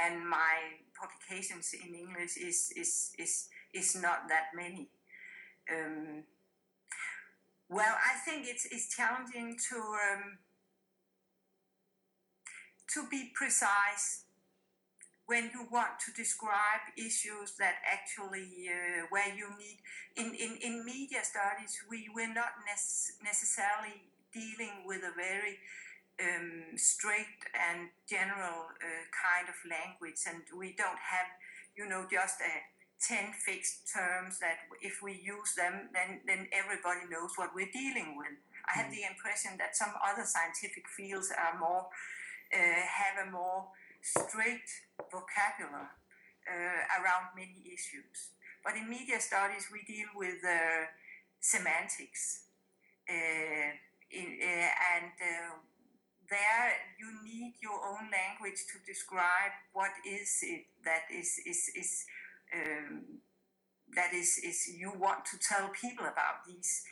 and 0.04 0.28
my 0.28 0.76
publications 0.92 1.72
in 1.72 1.94
English 1.94 2.36
is 2.36 2.72
is 2.76 3.12
is 3.18 3.48
is 3.72 3.96
not 3.96 4.28
that 4.28 4.52
many. 4.54 4.90
Um, 5.72 6.24
well, 7.70 7.96
I 7.96 8.18
think 8.28 8.46
it's 8.46 8.66
it's 8.66 8.94
challenging 8.94 9.56
to 9.70 9.76
um, 9.76 10.38
to 12.94 13.06
be 13.10 13.30
precise 13.34 14.24
when 15.26 15.50
you 15.54 15.66
want 15.70 15.96
to 16.04 16.12
describe 16.12 16.82
issues 16.98 17.54
that 17.58 17.76
actually 17.86 18.68
uh, 18.68 19.06
where 19.10 19.32
you 19.32 19.48
need 19.56 19.78
in, 20.16 20.34
in, 20.34 20.58
in 20.60 20.84
media 20.84 21.22
studies 21.22 21.78
we 21.88 22.10
we're 22.14 22.32
not 22.32 22.52
nec- 22.66 23.16
necessarily 23.24 24.02
dealing 24.34 24.84
with 24.84 25.00
a 25.04 25.14
very 25.16 25.56
um, 26.20 26.76
strict 26.76 27.48
and 27.56 27.88
general 28.08 28.68
uh, 28.82 29.04
kind 29.14 29.48
of 29.48 29.56
language 29.64 30.20
and 30.28 30.42
we 30.52 30.74
don't 30.76 31.00
have 31.00 31.28
you 31.76 31.88
know 31.88 32.04
just 32.10 32.40
a 32.40 32.54
10 33.02 33.32
fixed 33.34 33.90
terms 33.90 34.38
that 34.38 34.68
if 34.80 35.02
we 35.02 35.18
use 35.18 35.54
them 35.56 35.88
then 35.94 36.20
then 36.26 36.46
everybody 36.52 37.08
knows 37.10 37.34
what 37.36 37.50
we're 37.54 37.72
dealing 37.72 38.14
with. 38.16 38.36
I 38.62 38.78
have 38.78 38.90
the 38.94 39.02
impression 39.02 39.58
that 39.58 39.74
some 39.74 39.90
other 39.98 40.22
scientific 40.22 40.86
fields 40.86 41.32
are 41.34 41.58
more 41.58 41.90
uh, 42.52 42.58
have 42.58 43.28
a 43.28 43.30
more 43.30 43.68
strict 44.02 44.70
vocabulary 45.10 45.88
uh, 46.48 47.00
around 47.00 47.32
many 47.36 47.64
issues. 47.72 48.34
But 48.64 48.76
in 48.76 48.88
media 48.88 49.20
studies, 49.20 49.68
we 49.72 49.82
deal 49.82 50.08
with 50.14 50.38
uh, 50.44 50.86
semantics, 51.40 52.46
uh, 53.08 53.70
in, 54.10 54.38
uh, 54.38 54.70
and 54.94 55.10
uh, 55.18 55.54
there 56.30 56.70
you 56.98 57.10
need 57.24 57.54
your 57.60 57.80
own 57.82 58.08
language 58.10 58.60
to 58.70 58.78
describe 58.86 59.52
what 59.72 59.90
is 60.06 60.38
it 60.42 60.64
that 60.84 61.04
is 61.12 61.40
is 61.44 61.70
is 61.74 62.04
um, 62.54 63.20
that 63.94 64.14
is 64.14 64.38
is 64.38 64.68
you 64.68 64.92
want 64.96 65.24
to 65.26 65.38
tell 65.38 65.68
people 65.68 66.06
about 66.06 66.46
these 66.46 66.84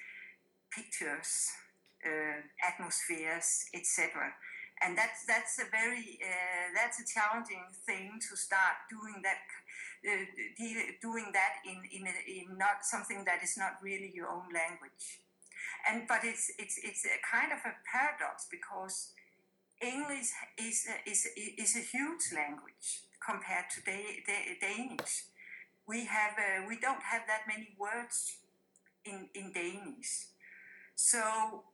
pictures, 0.70 1.51
atmospheres, 2.62 3.66
etc 3.75 4.33
and 4.83 4.97
that's 4.97 5.27
that's 5.27 5.59
a 5.61 5.69
very 5.71 6.19
uh, 6.23 6.66
that's 6.75 7.01
a 7.01 7.07
challenging 7.07 7.64
thing 7.87 8.19
to 8.21 8.37
start 8.37 8.88
doing 8.88 9.23
that 9.23 9.40
uh, 10.07 10.25
doing 11.01 11.31
that 11.33 11.61
in 11.64 11.79
in, 11.93 12.07
a, 12.07 12.14
in 12.27 12.59
not 12.59 12.83
something 12.83 13.25
that 13.25 13.43
is 13.43 13.57
not 13.57 13.77
really 13.83 14.11
your 14.14 14.29
own 14.29 14.49
language 14.53 15.21
and 15.88 16.07
but 16.09 16.21
it's 16.25 16.51
it's 16.59 16.79
it's 16.83 17.05
a 17.05 17.19
kind 17.25 17.53
of 17.53 17.59
a 17.64 17.75
paradox 17.85 18.47
because 18.51 19.12
English 19.81 20.31
is 20.59 20.87
a, 20.88 21.11
is 21.11 21.29
is 21.37 21.77
a 21.77 21.81
huge 21.81 22.33
language 22.35 23.05
compared 23.25 23.69
to 23.71 23.81
da- 23.83 24.23
da- 24.27 24.59
Danish. 24.61 25.25
We 25.87 26.05
have 26.05 26.33
uh, 26.38 26.66
we 26.69 26.79
don't 26.79 27.03
have 27.03 27.23
that 27.27 27.43
many 27.49 27.75
words 27.79 28.38
in 29.05 29.29
in 29.35 29.53
Danish. 29.53 30.29
So 30.95 31.64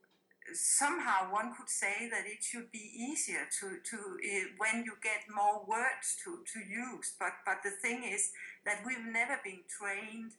somehow 0.54 1.32
one 1.32 1.54
could 1.56 1.68
say 1.68 2.09
that 2.11 2.26
it 2.26 2.42
should 2.42 2.70
be 2.70 2.85
easier 2.94 3.48
to, 3.61 3.78
to 3.82 3.96
uh, 3.96 4.46
when 4.59 4.85
you 4.85 4.94
get 5.02 5.26
more 5.32 5.64
words 5.66 6.16
to, 6.24 6.44
to 6.52 6.59
use. 6.61 7.14
But, 7.18 7.32
but 7.44 7.62
the 7.64 7.74
thing 7.82 8.04
is 8.04 8.30
that 8.64 8.82
we've 8.87 9.06
never 9.06 9.40
been 9.42 9.64
trained. 9.66 10.32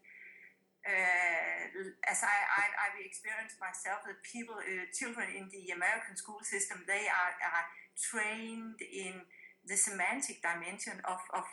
Uh, 0.87 1.91
as 2.07 2.23
I, 2.23 2.31
I, 2.31 2.63
I've 2.87 2.99
experienced 3.03 3.59
myself, 3.59 4.07
that 4.07 4.23
people, 4.23 4.55
uh, 4.55 4.87
children 4.95 5.27
in 5.35 5.51
the 5.51 5.75
American 5.75 6.15
school 6.15 6.39
system, 6.43 6.83
they 6.87 7.11
are, 7.11 7.33
are 7.43 7.67
trained 7.99 8.79
in 8.79 9.19
the 9.67 9.75
semantic 9.75 10.39
dimension 10.39 11.03
of, 11.03 11.19
of 11.35 11.43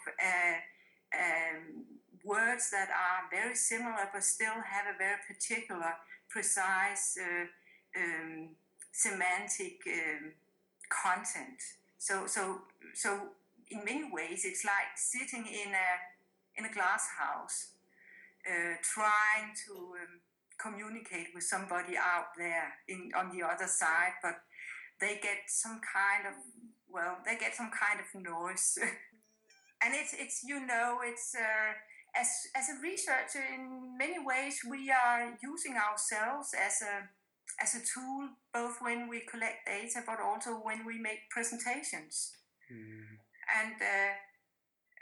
um, 1.10 1.82
words 2.22 2.70
that 2.70 2.88
are 2.94 3.26
very 3.26 3.56
similar 3.56 4.06
but 4.12 4.22
still 4.22 4.54
have 4.62 4.86
a 4.86 4.96
very 4.96 5.18
particular, 5.26 5.98
precise 6.30 7.18
um, 7.96 8.48
semantic 8.92 9.80
um, 9.86 10.32
content. 10.88 11.60
So, 11.98 12.26
so, 12.26 12.62
so 12.94 13.28
in 13.70 13.84
many 13.84 14.04
ways, 14.10 14.44
it's 14.44 14.64
like 14.64 14.96
sitting 14.96 15.46
in 15.46 15.72
a 15.72 15.90
in 16.56 16.64
a 16.64 16.72
glass 16.72 17.08
house, 17.18 17.72
uh, 18.46 18.76
trying 18.82 19.50
to 19.66 19.74
um, 19.74 20.20
communicate 20.58 21.34
with 21.34 21.42
somebody 21.42 21.96
out 21.96 22.30
there 22.38 22.74
in 22.88 23.10
on 23.16 23.36
the 23.36 23.42
other 23.44 23.66
side, 23.66 24.14
but 24.22 24.42
they 25.00 25.18
get 25.22 25.48
some 25.48 25.80
kind 25.80 26.26
of 26.26 26.34
well, 26.88 27.18
they 27.24 27.36
get 27.36 27.54
some 27.54 27.70
kind 27.70 27.98
of 27.98 28.22
noise, 28.22 28.78
and 29.82 29.94
it's 29.94 30.14
it's 30.14 30.44
you 30.44 30.64
know 30.64 30.98
it's. 31.02 31.34
Uh, 31.34 31.74
as, 32.14 32.28
as 32.54 32.68
a 32.68 32.80
researcher, 32.80 33.42
in 33.42 33.98
many 33.98 34.24
ways, 34.24 34.60
we 34.68 34.90
are 34.90 35.36
using 35.42 35.74
ourselves 35.74 36.54
as 36.54 36.80
a 36.82 37.08
as 37.60 37.74
a 37.74 37.82
tool, 37.82 38.28
both 38.52 38.78
when 38.80 39.08
we 39.08 39.20
collect 39.20 39.66
data, 39.66 40.02
but 40.06 40.18
also 40.20 40.50
when 40.62 40.84
we 40.84 40.98
make 40.98 41.30
presentations. 41.30 42.32
Mm. 42.72 43.18
And 43.44 43.76
uh, 43.80 44.12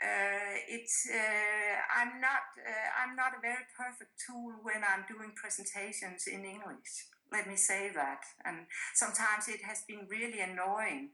uh, 0.03 0.55
it's 0.67 1.07
uh, 1.09 1.75
I'm 1.95 2.19
not 2.19 2.43
uh, 2.59 2.89
I'm 2.99 3.15
not 3.15 3.37
a 3.37 3.41
very 3.41 3.65
perfect 3.77 4.11
tool 4.19 4.51
when 4.61 4.83
I'm 4.83 5.05
doing 5.07 5.31
presentations 5.35 6.27
in 6.27 6.43
English. 6.43 7.07
Let 7.31 7.47
me 7.47 7.55
say 7.55 7.89
that. 7.95 8.21
And 8.45 8.67
sometimes 8.93 9.47
it 9.47 9.63
has 9.63 9.83
been 9.87 10.07
really 10.09 10.41
annoying. 10.41 11.11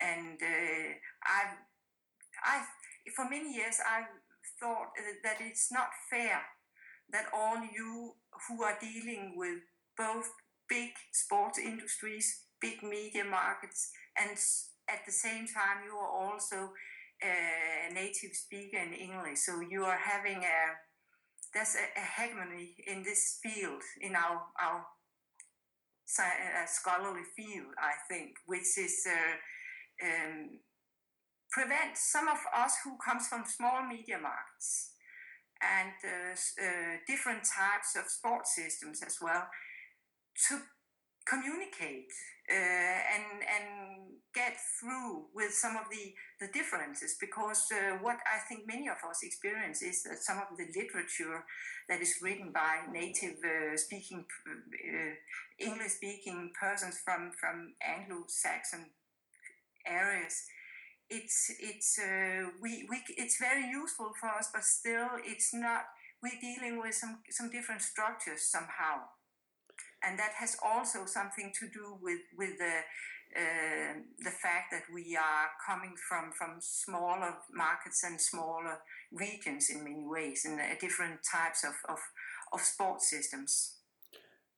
And 0.00 0.38
uh, 0.42 0.88
I've 1.24 1.56
I 2.44 2.62
for 3.16 3.28
many 3.28 3.54
years 3.54 3.80
I've 3.80 4.12
thought 4.60 4.92
that 5.24 5.38
it's 5.40 5.72
not 5.72 5.88
fair 6.10 6.42
that 7.10 7.26
all 7.32 7.56
you 7.60 8.14
who 8.48 8.62
are 8.62 8.76
dealing 8.80 9.34
with 9.36 9.60
both 9.96 10.30
big 10.68 10.90
sports 11.12 11.58
industries, 11.58 12.44
big 12.60 12.82
media 12.82 13.24
markets, 13.24 13.90
and 14.18 14.30
at 14.88 15.04
the 15.06 15.12
same 15.12 15.46
time 15.46 15.84
you 15.84 15.94
are 15.96 16.10
also 16.10 16.72
a 17.22 17.92
native 17.92 18.34
speaker 18.34 18.78
in 18.78 18.92
English. 18.92 19.40
So 19.40 19.60
you 19.60 19.84
are 19.84 19.98
having 19.98 20.38
a 20.44 20.60
there's 21.54 21.76
a, 21.76 22.00
a 22.00 22.04
hegemony 22.04 22.74
in 22.86 23.02
this 23.02 23.38
field 23.42 23.82
in 24.00 24.14
our 24.14 24.42
our 24.60 24.86
uh, 26.18 26.66
scholarly 26.66 27.24
field, 27.36 27.72
I 27.78 27.94
think, 28.08 28.36
which 28.46 28.78
is 28.78 29.06
uh, 29.06 30.06
um, 30.06 30.60
prevent 31.50 31.96
some 31.96 32.28
of 32.28 32.38
us 32.54 32.76
who 32.84 32.96
comes 32.98 33.28
from 33.28 33.44
small 33.44 33.86
media 33.86 34.18
markets 34.18 34.92
and 35.60 35.96
uh, 36.04 36.36
uh, 36.62 36.96
different 37.06 37.42
types 37.44 37.96
of 37.96 38.04
sports 38.10 38.54
systems 38.54 39.02
as 39.02 39.16
well 39.22 39.48
to 40.48 40.60
communicate 41.26 42.12
uh, 42.50 42.98
and 43.14 43.42
and 43.42 43.66
get 44.32 44.54
through 44.78 45.26
with 45.34 45.52
some 45.52 45.76
of 45.76 45.90
the 45.90 46.14
the 46.40 46.52
differences 46.52 47.16
because 47.18 47.66
uh, 47.72 47.98
what 48.00 48.18
I 48.22 48.38
think 48.48 48.66
many 48.66 48.88
of 48.88 48.98
us 49.08 49.22
experience 49.22 49.82
is 49.82 50.02
that 50.04 50.18
some 50.18 50.38
of 50.38 50.56
the 50.56 50.66
literature 50.78 51.44
that 51.88 52.00
is 52.00 52.14
written 52.22 52.52
by 52.52 52.86
native 52.92 53.38
uh, 53.42 53.76
speaking 53.76 54.24
uh, 54.46 55.14
English 55.58 55.92
speaking 55.98 56.52
persons 56.58 57.00
from 57.04 57.32
from 57.40 57.74
Anglo-Saxon 57.82 58.90
areas 59.86 60.46
it's 61.10 61.50
it's 61.60 61.98
uh, 61.98 62.50
we, 62.60 62.86
we 62.90 63.02
it's 63.16 63.38
very 63.38 63.68
useful 63.70 64.12
for 64.20 64.28
us 64.28 64.50
but 64.52 64.64
still 64.64 65.08
it's 65.24 65.54
not 65.54 65.86
we're 66.22 66.40
dealing 66.40 66.80
with 66.80 66.94
some 66.94 67.18
some 67.30 67.50
different 67.50 67.82
structures 67.82 68.42
somehow 68.42 69.02
and 70.06 70.18
that 70.18 70.32
has 70.38 70.56
also 70.64 71.04
something 71.06 71.52
to 71.58 71.66
do 71.68 71.98
with 72.00 72.20
with 72.38 72.58
the 72.58 72.80
uh, 73.36 73.92
the 74.20 74.30
fact 74.30 74.70
that 74.70 74.84
we 74.94 75.16
are 75.16 75.48
coming 75.66 75.94
from 76.08 76.32
from 76.32 76.58
smaller 76.60 77.34
markets 77.52 78.02
and 78.04 78.20
smaller 78.20 78.78
regions 79.12 79.68
in 79.68 79.84
many 79.84 80.04
ways, 80.06 80.44
and 80.44 80.60
uh, 80.60 80.64
different 80.80 81.20
types 81.30 81.64
of, 81.64 81.74
of 81.88 81.98
of 82.52 82.60
sports 82.60 83.10
systems. 83.10 83.72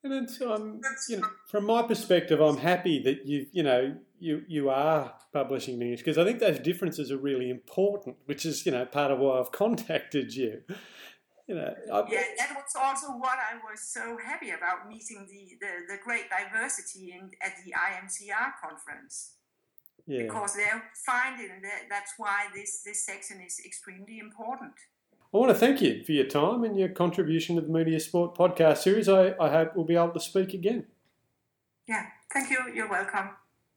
And 0.04 0.12
it's, 0.12 0.40
um, 0.40 0.80
you 1.08 1.16
know, 1.16 1.28
from 1.50 1.66
my 1.66 1.82
perspective, 1.82 2.40
I'm 2.40 2.58
happy 2.58 3.02
that 3.02 3.26
you, 3.26 3.46
you 3.50 3.64
know, 3.64 3.96
you 4.20 4.42
you 4.46 4.70
are 4.70 5.14
publishing 5.32 5.74
in 5.74 5.82
English 5.82 6.00
because 6.00 6.18
I 6.18 6.24
think 6.24 6.38
those 6.38 6.60
differences 6.60 7.10
are 7.10 7.18
really 7.18 7.50
important, 7.50 8.16
which 8.26 8.46
is, 8.46 8.64
you 8.64 8.70
know, 8.70 8.84
part 8.84 9.10
of 9.10 9.18
why 9.18 9.40
I've 9.40 9.50
contacted 9.64 10.34
you 10.34 10.62
you 11.48 11.54
know, 11.54 11.74
I, 11.92 12.04
yeah, 12.10 12.22
that 12.36 12.54
was 12.54 12.74
also 12.76 13.06
what 13.12 13.38
I 13.38 13.56
was 13.56 13.80
so 13.80 14.18
happy 14.22 14.50
about 14.50 14.86
meeting 14.86 15.26
the, 15.30 15.56
the, 15.58 15.94
the 15.94 15.98
great 16.04 16.26
diversity 16.28 17.12
in, 17.12 17.30
at 17.42 17.54
the 17.64 17.72
IMCR 17.72 18.52
conference. 18.62 19.32
Yeah. 20.06 20.24
Because 20.24 20.54
they're 20.54 20.84
finding 21.06 21.62
that 21.62 21.88
that's 21.88 22.12
why 22.18 22.48
this, 22.54 22.82
this 22.84 23.04
section 23.04 23.40
is 23.40 23.60
extremely 23.64 24.18
important. 24.18 24.74
I 25.32 25.36
want 25.38 25.50
to 25.50 25.54
thank 25.54 25.80
you 25.80 26.04
for 26.04 26.12
your 26.12 26.26
time 26.26 26.64
and 26.64 26.78
your 26.78 26.90
contribution 26.90 27.56
to 27.56 27.62
the 27.62 27.68
Media 27.68 27.98
Sport 27.98 28.36
podcast 28.36 28.78
series. 28.78 29.08
I, 29.08 29.34
I 29.40 29.50
hope 29.50 29.74
we'll 29.74 29.86
be 29.86 29.96
able 29.96 30.12
to 30.12 30.20
speak 30.20 30.52
again. 30.52 30.86
Yeah, 31.86 32.06
thank 32.30 32.50
you. 32.50 32.58
You're 32.74 32.90
welcome. 32.90 33.30